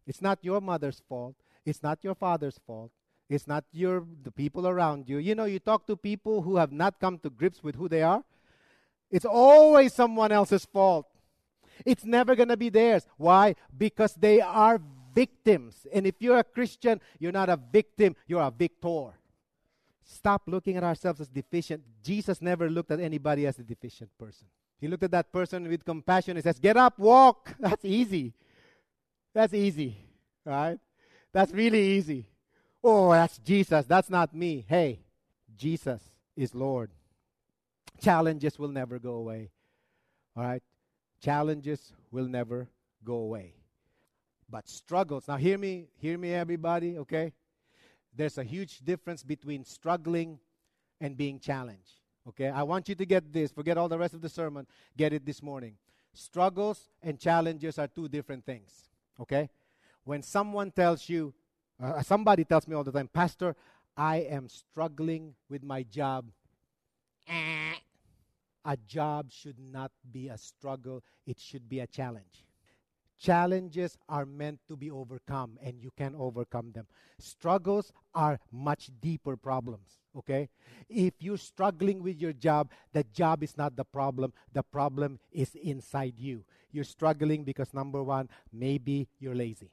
It's 0.06 0.22
not 0.22 0.38
your 0.42 0.60
mother's 0.60 1.02
fault. 1.08 1.34
It's 1.64 1.82
not 1.82 1.98
your 2.02 2.14
father's 2.14 2.58
fault. 2.66 2.90
It's 3.28 3.46
not 3.46 3.64
your 3.72 4.06
the 4.22 4.30
people 4.30 4.66
around 4.66 5.06
you. 5.06 5.18
You 5.18 5.34
know, 5.34 5.44
you 5.44 5.58
talk 5.58 5.86
to 5.86 5.96
people 5.96 6.40
who 6.40 6.56
have 6.56 6.72
not 6.72 6.98
come 6.98 7.18
to 7.18 7.28
grips 7.28 7.62
with 7.62 7.74
who 7.74 7.86
they 7.86 8.02
are. 8.02 8.24
It's 9.10 9.26
always 9.26 9.92
someone 9.92 10.32
else's 10.32 10.64
fault. 10.64 11.06
It's 11.84 12.06
never 12.06 12.34
going 12.34 12.48
to 12.48 12.56
be 12.56 12.70
theirs. 12.70 13.06
Why? 13.18 13.54
Because 13.76 14.14
they 14.14 14.40
are 14.40 14.80
victims. 15.14 15.86
And 15.92 16.06
if 16.06 16.14
you're 16.20 16.38
a 16.38 16.44
Christian, 16.44 17.02
you're 17.18 17.32
not 17.32 17.50
a 17.50 17.58
victim, 17.70 18.16
you're 18.26 18.42
a 18.42 18.50
victor. 18.50 19.08
Stop 20.04 20.42
looking 20.46 20.78
at 20.78 20.84
ourselves 20.84 21.20
as 21.20 21.28
deficient. 21.28 21.82
Jesus 22.02 22.40
never 22.40 22.70
looked 22.70 22.90
at 22.90 23.00
anybody 23.00 23.46
as 23.46 23.58
a 23.58 23.62
deficient 23.62 24.10
person. 24.18 24.46
He 24.80 24.86
looked 24.86 25.02
at 25.02 25.10
that 25.10 25.32
person 25.32 25.68
with 25.68 25.84
compassion 25.84 26.36
He 26.36 26.42
says, 26.42 26.58
Get 26.58 26.76
up, 26.76 26.98
walk. 26.98 27.54
That's 27.60 27.84
easy. 27.84 28.32
That's 29.34 29.54
easy, 29.54 29.96
right? 30.44 30.78
That's 31.32 31.52
really 31.52 31.82
easy. 31.82 32.26
Oh, 32.82 33.12
that's 33.12 33.38
Jesus. 33.38 33.84
That's 33.86 34.08
not 34.08 34.34
me. 34.34 34.64
Hey, 34.68 35.00
Jesus 35.56 36.00
is 36.36 36.54
Lord. 36.54 36.90
Challenges 38.00 38.58
will 38.58 38.70
never 38.70 38.98
go 38.98 39.14
away. 39.14 39.50
All 40.36 40.44
right? 40.44 40.62
Challenges 41.20 41.92
will 42.10 42.26
never 42.26 42.68
go 43.04 43.14
away. 43.14 43.54
But 44.48 44.68
struggles, 44.68 45.28
now 45.28 45.36
hear 45.36 45.58
me, 45.58 45.88
hear 45.98 46.16
me, 46.16 46.32
everybody, 46.32 46.96
okay? 46.98 47.32
There's 48.14 48.38
a 48.38 48.44
huge 48.44 48.78
difference 48.78 49.22
between 49.22 49.64
struggling 49.64 50.38
and 51.00 51.16
being 51.16 51.38
challenged. 51.38 52.00
Okay? 52.28 52.48
I 52.48 52.62
want 52.62 52.88
you 52.88 52.94
to 52.94 53.06
get 53.06 53.32
this. 53.32 53.52
Forget 53.52 53.78
all 53.78 53.88
the 53.88 53.98
rest 53.98 54.14
of 54.14 54.20
the 54.20 54.28
sermon. 54.28 54.66
Get 54.96 55.12
it 55.12 55.24
this 55.24 55.42
morning. 55.42 55.74
Struggles 56.12 56.88
and 57.02 57.18
challenges 57.18 57.78
are 57.78 57.88
two 57.88 58.08
different 58.08 58.44
things. 58.44 58.88
Okay? 59.20 59.48
When 60.04 60.22
someone 60.22 60.70
tells 60.70 61.08
you, 61.08 61.34
uh, 61.82 62.02
somebody 62.02 62.44
tells 62.44 62.66
me 62.66 62.74
all 62.74 62.84
the 62.84 62.92
time, 62.92 63.08
Pastor, 63.12 63.54
I 63.96 64.18
am 64.18 64.48
struggling 64.48 65.34
with 65.48 65.62
my 65.62 65.82
job. 65.82 66.26
A 68.64 68.76
job 68.86 69.30
should 69.30 69.58
not 69.58 69.92
be 70.10 70.28
a 70.28 70.38
struggle, 70.38 71.02
it 71.26 71.38
should 71.38 71.68
be 71.68 71.80
a 71.80 71.86
challenge. 71.86 72.44
Challenges 73.20 73.98
are 74.08 74.24
meant 74.24 74.60
to 74.68 74.76
be 74.76 74.90
overcome, 74.90 75.58
and 75.60 75.80
you 75.82 75.90
can 75.96 76.14
overcome 76.14 76.70
them. 76.72 76.86
Struggles 77.18 77.92
are 78.14 78.38
much 78.52 78.90
deeper 79.00 79.36
problems, 79.36 79.98
okay? 80.16 80.48
If 80.88 81.14
you're 81.18 81.36
struggling 81.36 82.00
with 82.00 82.20
your 82.20 82.32
job, 82.32 82.70
the 82.92 83.02
job 83.04 83.42
is 83.42 83.56
not 83.56 83.74
the 83.74 83.84
problem, 83.84 84.32
the 84.52 84.62
problem 84.62 85.18
is 85.32 85.54
inside 85.56 86.14
you. 86.16 86.44
You're 86.70 86.84
struggling 86.84 87.42
because, 87.42 87.74
number 87.74 88.02
one, 88.04 88.28
maybe 88.52 89.08
you're 89.18 89.34
lazy. 89.34 89.70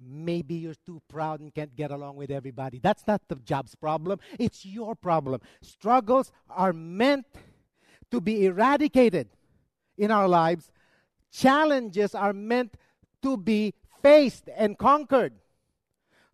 Maybe 0.00 0.54
you're 0.54 0.78
too 0.86 1.02
proud 1.08 1.40
and 1.40 1.54
can't 1.54 1.74
get 1.76 1.90
along 1.90 2.16
with 2.16 2.30
everybody. 2.30 2.78
That's 2.78 3.06
not 3.06 3.20
the 3.28 3.34
job's 3.36 3.74
problem, 3.74 4.20
it's 4.38 4.64
your 4.64 4.94
problem. 4.94 5.42
Struggles 5.60 6.32
are 6.48 6.72
meant 6.72 7.26
to 8.10 8.22
be 8.22 8.46
eradicated 8.46 9.28
in 9.98 10.10
our 10.10 10.28
lives 10.28 10.70
Challenges 11.32 12.14
are 12.14 12.32
meant 12.32 12.74
to 13.22 13.36
be 13.36 13.74
faced 14.02 14.48
and 14.56 14.78
conquered. 14.78 15.34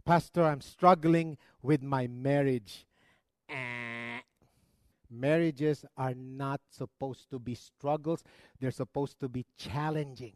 Pastor, 0.04 0.44
I'm 0.44 0.60
struggling 0.60 1.38
with 1.62 1.82
my 1.82 2.06
marriage. 2.06 2.86
Eh. 3.48 4.20
Marriages 5.10 5.84
are 5.96 6.14
not 6.14 6.60
supposed 6.70 7.30
to 7.30 7.38
be 7.38 7.54
struggles, 7.54 8.22
they're 8.60 8.70
supposed 8.70 9.20
to 9.20 9.28
be 9.28 9.46
challenging. 9.56 10.32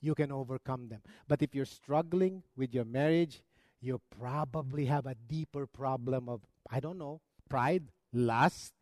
You 0.00 0.14
can 0.14 0.32
overcome 0.32 0.88
them. 0.88 1.02
But 1.28 1.42
if 1.42 1.54
you're 1.54 1.66
struggling 1.66 2.42
with 2.56 2.74
your 2.74 2.86
marriage, 2.86 3.42
you 3.80 4.00
probably 4.18 4.86
have 4.86 5.06
a 5.06 5.14
deeper 5.28 5.66
problem 5.66 6.28
of, 6.28 6.40
I 6.70 6.80
don't 6.80 6.98
know, 6.98 7.20
pride, 7.48 7.90
lust, 8.12 8.72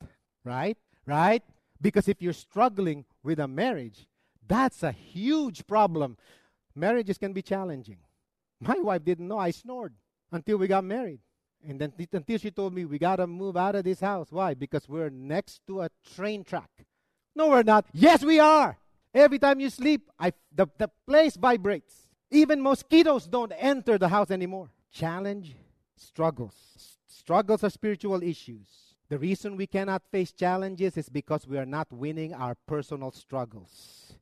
right? 0.45 0.79
Right? 1.07 1.43
Because 1.81 2.09
if 2.09 2.23
you're 2.23 2.33
struggling 2.33 3.05
with 3.23 3.41
a 3.41 3.49
marriage, 3.49 4.07
that's 4.49 4.83
a 4.83 4.93
huge 4.93 5.67
problem. 5.67 6.17
Marriages 6.75 7.19
can 7.19 7.33
be 7.33 7.43
challenging. 7.43 7.99
My 8.61 8.79
wife 8.79 9.05
didn't 9.05 9.29
know 9.29 9.39
I 9.39 9.51
snored 9.51 9.95
until 10.33 10.57
we 10.57 10.67
got 10.67 10.85
married. 10.85 11.21
And 11.67 11.81
then 11.81 11.93
until 12.13 12.39
she 12.39 12.51
told 12.51 12.73
me 12.73 12.85
we 12.85 12.99
got 12.99 13.17
to 13.17 13.27
move 13.27 13.57
out 13.57 13.75
of 13.75 13.85
this 13.85 14.01
house. 14.01 14.29
Why? 14.31 14.55
Because 14.55 14.89
we're 14.89 15.11
next 15.11 15.61
to 15.67 15.83
a 15.83 15.91
train 16.15 16.45
track. 16.45 16.71
No, 17.35 17.49
we're 17.49 17.63
not. 17.63 17.87
Yes, 17.93 18.25
we 18.25 18.39
are. 18.39 18.79
Every 19.15 19.39
time 19.39 19.61
you 19.61 19.71
sleep, 19.71 20.09
I, 20.19 20.33
the, 20.55 20.67
the 20.79 20.91
place 21.07 21.37
vibrates. 21.37 22.07
Even 22.31 22.63
mosquitoes 22.63 23.27
don't 23.27 23.53
enter 23.57 23.99
the 23.99 24.09
house 24.09 24.31
anymore. 24.31 24.71
Challenge, 24.93 25.55
struggles. 25.97 26.99
Struggles 27.07 27.65
are 27.65 27.71
spiritual 27.71 28.23
issues. 28.23 28.67
The 29.09 29.19
reason 29.19 29.57
we 29.57 29.67
cannot 29.67 30.03
face 30.11 30.33
challenges 30.33 30.97
is 30.97 31.09
because 31.09 31.47
we 31.47 31.59
are 31.59 31.67
not 31.67 31.91
winning 31.91 32.35
our 32.35 32.55
personal 32.67 33.11
struggles. 33.11 34.15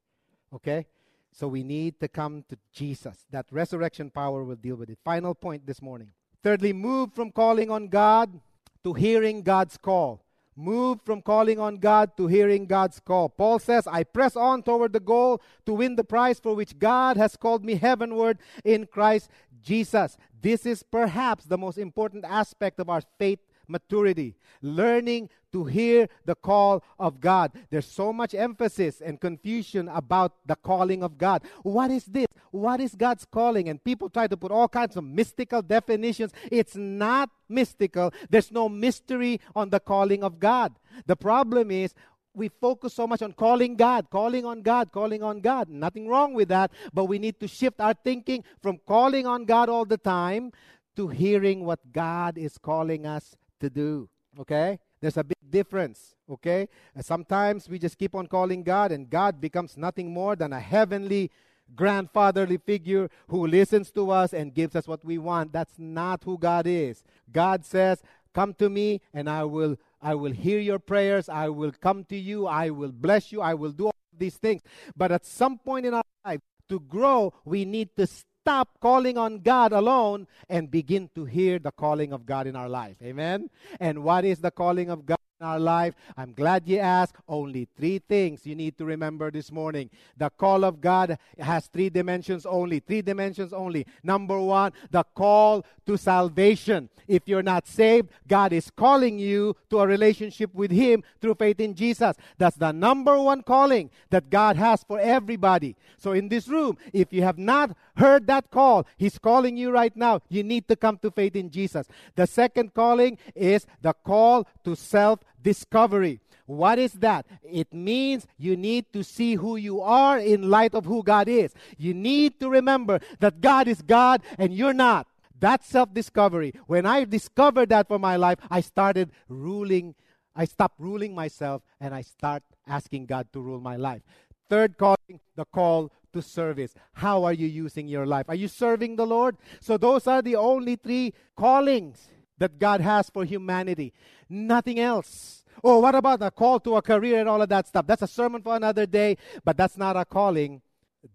Okay? 0.53 0.87
So 1.33 1.49
we 1.49 1.63
need 1.63 2.01
to 2.01 2.09
come 2.09 2.45
to 2.49 2.57
Jesus. 2.73 3.27
That 3.31 3.47
resurrection 3.51 4.11
power 4.11 4.43
will 4.43 4.57
deal 4.57 4.77
with 4.77 4.89
it. 4.91 4.99
Final 5.05 5.35
point 5.35 5.67
this 5.67 5.83
morning. 5.83 6.09
Thirdly, 6.43 6.73
move 6.73 7.13
from 7.13 7.31
calling 7.31 7.71
on 7.71 7.89
God 7.89 8.41
to 8.85 8.95
hearing 8.95 9.43
God's 9.43 9.77
call. 9.77 10.23
Move 10.59 11.01
from 11.05 11.21
calling 11.21 11.61
on 11.61 11.77
God 11.77 12.17
to 12.17 12.27
hearing 12.27 12.65
God's 12.65 12.99
call. 12.99 13.29
Paul 13.29 13.59
says, 13.59 13.87
I 13.87 14.05
press 14.05 14.37
on 14.37 14.63
toward 14.63 14.95
the 14.95 15.01
goal 15.01 15.43
to 15.67 15.75
win 15.75 15.97
the 15.97 16.05
prize 16.05 16.41
for 16.41 16.55
which 16.55 16.79
God 16.79 17.19
has 17.19 17.37
called 17.37 17.63
me 17.63 17.75
heavenward 17.75 18.39
in 18.65 18.87
Christ 18.87 19.29
Jesus. 19.63 20.17
This 20.41 20.65
is 20.65 20.83
perhaps 20.83 21.45
the 21.45 21.59
most 21.59 21.77
important 21.77 22.25
aspect 22.25 22.81
of 22.81 22.89
our 22.89 23.03
faith 23.19 23.41
maturity, 23.69 24.37
learning 24.63 25.29
to 25.53 25.65
hear 25.65 26.09
the 26.25 26.35
call 26.35 26.83
of 26.99 27.21
God. 27.21 27.53
There's 27.71 27.87
so 27.87 28.13
much 28.13 28.35
emphasis 28.35 29.01
and 29.01 29.21
confusion 29.21 29.89
about 29.89 30.33
the 30.45 30.57
calling 30.57 31.03
of 31.03 31.17
God. 31.17 31.45
What 31.63 31.91
is 31.91 32.05
this? 32.05 32.27
What 32.51 32.81
is 32.81 32.95
God's 32.95 33.25
calling? 33.25 33.69
And 33.69 33.83
people 33.83 34.11
try 34.11 34.27
to 34.27 34.37
put 34.37 34.53
all 34.53 34.69
kinds 34.69 34.97
of 34.97 35.05
mystical 35.05 35.63
definitions. 35.63 36.33
It's 36.51 36.77
not 36.77 37.31
mystical, 37.49 38.13
there's 38.29 38.53
no 38.53 38.69
mystery 38.69 39.41
on 39.55 39.71
the 39.71 39.81
calling 39.81 40.23
of 40.25 40.39
God. 40.39 40.75
The 41.07 41.17
problem 41.17 41.71
is, 41.71 41.95
we 42.35 42.51
focus 42.51 42.93
so 42.93 43.07
much 43.07 43.23
on 43.23 43.33
calling 43.33 43.77
God, 43.77 44.11
calling 44.11 44.45
on 44.45 44.61
God, 44.61 44.93
calling 44.93 45.23
on 45.23 45.41
God. 45.41 45.71
Nothing 45.71 46.07
wrong 46.07 46.35
with 46.35 46.49
that, 46.49 46.71
but 46.93 47.07
we 47.07 47.19
need 47.19 47.41
to 47.41 47.49
shift 47.49 47.81
our 47.81 47.95
thinking 47.95 48.45
from 48.61 48.79
calling 48.87 49.27
on 49.27 49.47
God 49.47 49.71
all 49.71 49.87
the 49.87 49.97
time 49.97 50.53
to 50.97 51.09
hearing 51.09 51.65
what 51.65 51.81
God 51.93 52.37
is 52.37 52.59
calling 52.59 53.07
us 53.07 53.37
to 53.61 53.71
do. 53.71 54.09
Okay? 54.39 54.79
There's 55.01 55.17
a 55.17 55.25
big 55.25 55.51
difference. 55.51 56.15
Okay? 56.31 56.69
sometimes 57.01 57.69
we 57.69 57.79
just 57.79 57.99
keep 57.99 58.15
on 58.15 58.27
calling 58.27 58.63
God, 58.63 58.93
and 58.93 59.09
God 59.09 59.41
becomes 59.41 59.77
nothing 59.77 60.13
more 60.13 60.37
than 60.37 60.53
a 60.53 60.61
heavenly 60.61 61.31
grandfatherly 61.75 62.59
figure 62.59 63.09
who 63.29 63.47
listens 63.47 63.91
to 63.91 64.11
us 64.11 64.33
and 64.33 64.55
gives 64.55 64.77
us 64.77 64.87
what 64.87 65.05
we 65.05 65.19
want. 65.19 65.53
That's 65.53 65.79
not 65.79 66.23
who 66.25 66.39
God 66.39 66.67
is. 66.67 67.03
God 67.33 67.65
says, 67.65 68.03
Come 68.35 68.53
to 68.55 68.69
me, 68.69 69.01
and 69.15 69.31
I 69.31 69.45
will. 69.45 69.79
I 70.03 70.15
will 70.15 70.33
hear 70.33 70.61
your 70.61 70.79
prayers. 70.79 71.29
I 71.29 71.49
will 71.49 71.73
come 71.73 72.05
to 72.05 72.17
you. 72.17 72.47
I 72.47 72.69
will 72.69 72.93
bless 72.93 73.33
you. 73.33 73.41
I 73.41 73.55
will 73.55 73.73
do 73.73 73.87
all 73.87 73.95
these 74.17 74.37
things. 74.37 74.61
But 74.95 75.11
at 75.11 75.25
some 75.25 75.59
point 75.59 75.87
in 75.87 75.95
our 75.95 76.05
life, 76.25 76.43
to 76.69 76.79
grow, 76.81 77.33
we 77.47 77.65
need 77.65 77.97
to 77.97 78.07
stop 78.47 78.79
calling 78.79 79.19
on 79.19 79.41
God 79.41 79.73
alone 79.73 80.25
and 80.49 80.71
begin 80.71 81.11
to 81.17 81.25
hear 81.25 81.59
the 81.59 81.73
calling 81.73 82.13
of 82.13 82.25
God 82.25 82.47
in 82.47 82.55
our 82.55 82.69
life. 82.69 82.95
Amen? 83.03 83.51
And 83.81 84.05
what 84.05 84.25
is 84.25 84.39
the 84.39 84.53
calling 84.53 84.89
of 84.89 85.05
God? 85.05 85.16
In 85.41 85.47
our 85.47 85.59
life? 85.59 85.95
I'm 86.17 86.33
glad 86.33 86.67
you 86.67 86.79
asked. 86.79 87.17
Only 87.29 87.69
three 87.77 87.99
things 87.99 88.47
you 88.47 88.55
need 88.55 88.79
to 88.79 88.85
remember 88.85 89.31
this 89.31 89.53
morning. 89.53 89.91
The 90.17 90.31
call 90.31 90.65
of 90.65 90.81
God 90.81 91.19
has 91.39 91.67
three 91.67 91.91
dimensions 91.91 92.47
only. 92.47 92.81
Three 92.81 93.03
dimensions 93.03 93.53
only. 93.53 93.87
Number 94.03 94.39
one, 94.41 94.73
the 94.91 95.05
call 95.15 95.65
to 95.87 95.99
salvation. 95.99 96.89
If 97.07 97.23
you're 97.27 97.43
not 97.43 97.67
saved, 97.67 98.09
God 98.27 98.53
is 98.53 98.71
calling 98.71 99.19
you 99.19 99.57
to 99.71 99.81
a 99.81 99.87
relationship 99.87 100.55
with 100.55 100.71
Him 100.71 101.05
through 101.21 101.35
faith 101.35 101.61
in 101.61 101.75
Jesus. 101.75 102.17
That's 102.39 102.57
the 102.57 102.73
number 102.73 103.21
one 103.21 103.43
calling 103.43 103.91
that 104.11 104.31
God 104.31 104.57
has 104.57 104.83
for 104.85 104.99
everybody. 104.99 105.77
So 105.99 106.13
in 106.13 106.29
this 106.29 106.49
room, 106.49 106.79
if 106.93 107.13
you 107.13 107.23
have 107.23 107.39
not 107.39 107.77
heard 107.97 108.27
that 108.27 108.51
call, 108.51 108.87
He's 108.97 109.19
calling 109.19 109.57
you 109.57 109.71
right 109.71 109.95
now. 109.97 110.21
You 110.29 110.43
need 110.43 110.67
to 110.69 110.77
come 110.77 110.99
to 110.99 111.11
faith 111.11 111.37
in 111.37 111.51
Jesus. 111.51 111.87
The 112.15 112.27
second 112.27 112.75
calling 112.75 113.19
is 113.35 113.67
the 113.83 113.93
call 113.93 114.47
to 114.65 114.75
self 114.75 115.21
discovery. 115.47 116.19
What 116.47 116.79
is 116.79 116.93
that? 116.95 117.25
It 117.43 117.73
means 117.73 118.27
you 118.37 118.57
need 118.57 118.93
to 118.93 119.03
see 119.05 119.35
who 119.35 119.55
you 119.57 119.81
are 119.81 120.19
in 120.19 120.51
light 120.51 120.75
of 120.75 120.85
who 120.85 121.03
God 121.03 121.29
is. 121.29 121.55
You 121.79 121.95
need 121.95 122.41
to 122.41 122.51
remember 122.51 122.99
that 123.21 123.41
God 123.41 123.69
is 123.69 123.81
God 123.81 124.23
and 124.39 124.53
you're 124.53 124.75
not. 124.75 125.07
That's 125.39 125.67
self 125.69 125.95
discovery. 125.95 126.53
When 126.67 126.85
I 126.85 127.05
discovered 127.05 127.69
that 127.69 127.87
for 127.87 127.99
my 127.99 128.17
life, 128.17 128.39
I 128.51 128.61
started 128.61 129.11
ruling. 129.29 129.95
I 130.35 130.47
stopped 130.47 130.81
ruling 130.81 131.15
myself 131.15 131.63
and 131.81 131.95
I 131.95 132.03
start 132.03 132.43
asking 132.67 133.07
God 133.07 133.29
to 133.33 133.41
rule 133.41 133.61
my 133.61 133.77
life. 133.77 134.03
Third 134.51 134.79
calling, 134.79 135.21
the 135.37 135.45
call 135.45 135.93
to 136.13 136.23
service. 136.23 136.75
How 136.93 137.25
are 137.25 137.33
you 137.33 137.47
using 137.47 137.87
your 137.87 138.07
life? 138.07 138.27
Are 138.29 138.35
you 138.35 138.49
serving 138.49 138.97
the 138.97 139.07
Lord? 139.07 139.37
So, 139.61 139.77
those 139.77 140.07
are 140.07 140.23
the 140.23 140.37
only 140.37 140.77
three 140.77 141.13
callings 141.37 142.09
that 142.39 142.59
God 142.59 142.81
has 142.81 143.11
for 143.11 143.25
humanity. 143.25 143.93
Nothing 144.29 144.81
else. 144.81 145.45
Oh, 145.65 145.79
what 145.81 145.95
about 145.95 146.23
a 146.23 146.31
call 146.31 146.61
to 146.61 146.77
a 146.77 146.83
career 146.83 147.21
and 147.21 147.29
all 147.29 147.41
of 147.41 147.49
that 147.49 147.67
stuff? 147.67 147.87
That's 147.87 148.03
a 148.03 148.07
sermon 148.07 148.43
for 148.43 148.57
another 148.57 148.87
day, 148.87 149.17
but 149.45 149.57
that's 149.57 149.77
not 149.77 149.97
a 149.97 150.05
calling. 150.05 150.61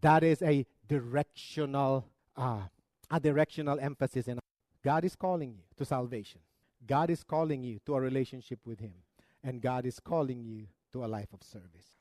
That 0.01 0.23
is 0.23 0.41
a 0.41 0.65
directional 0.87 2.05
uh, 2.35 2.61
a 3.11 3.19
directional 3.19 3.79
emphasis 3.79 4.27
in 4.27 4.39
God 4.83 5.05
is 5.05 5.15
calling 5.15 5.51
you 5.51 5.63
to 5.77 5.85
salvation. 5.85 6.39
God 6.87 7.09
is 7.09 7.23
calling 7.23 7.63
you 7.63 7.79
to 7.85 7.95
a 7.95 8.01
relationship 8.01 8.59
with 8.65 8.79
Him. 8.79 8.93
And 9.43 9.61
God 9.61 9.85
is 9.85 9.99
calling 9.99 10.43
you 10.43 10.67
to 10.93 11.05
a 11.05 11.07
life 11.07 11.29
of 11.33 11.43
service. 11.43 12.00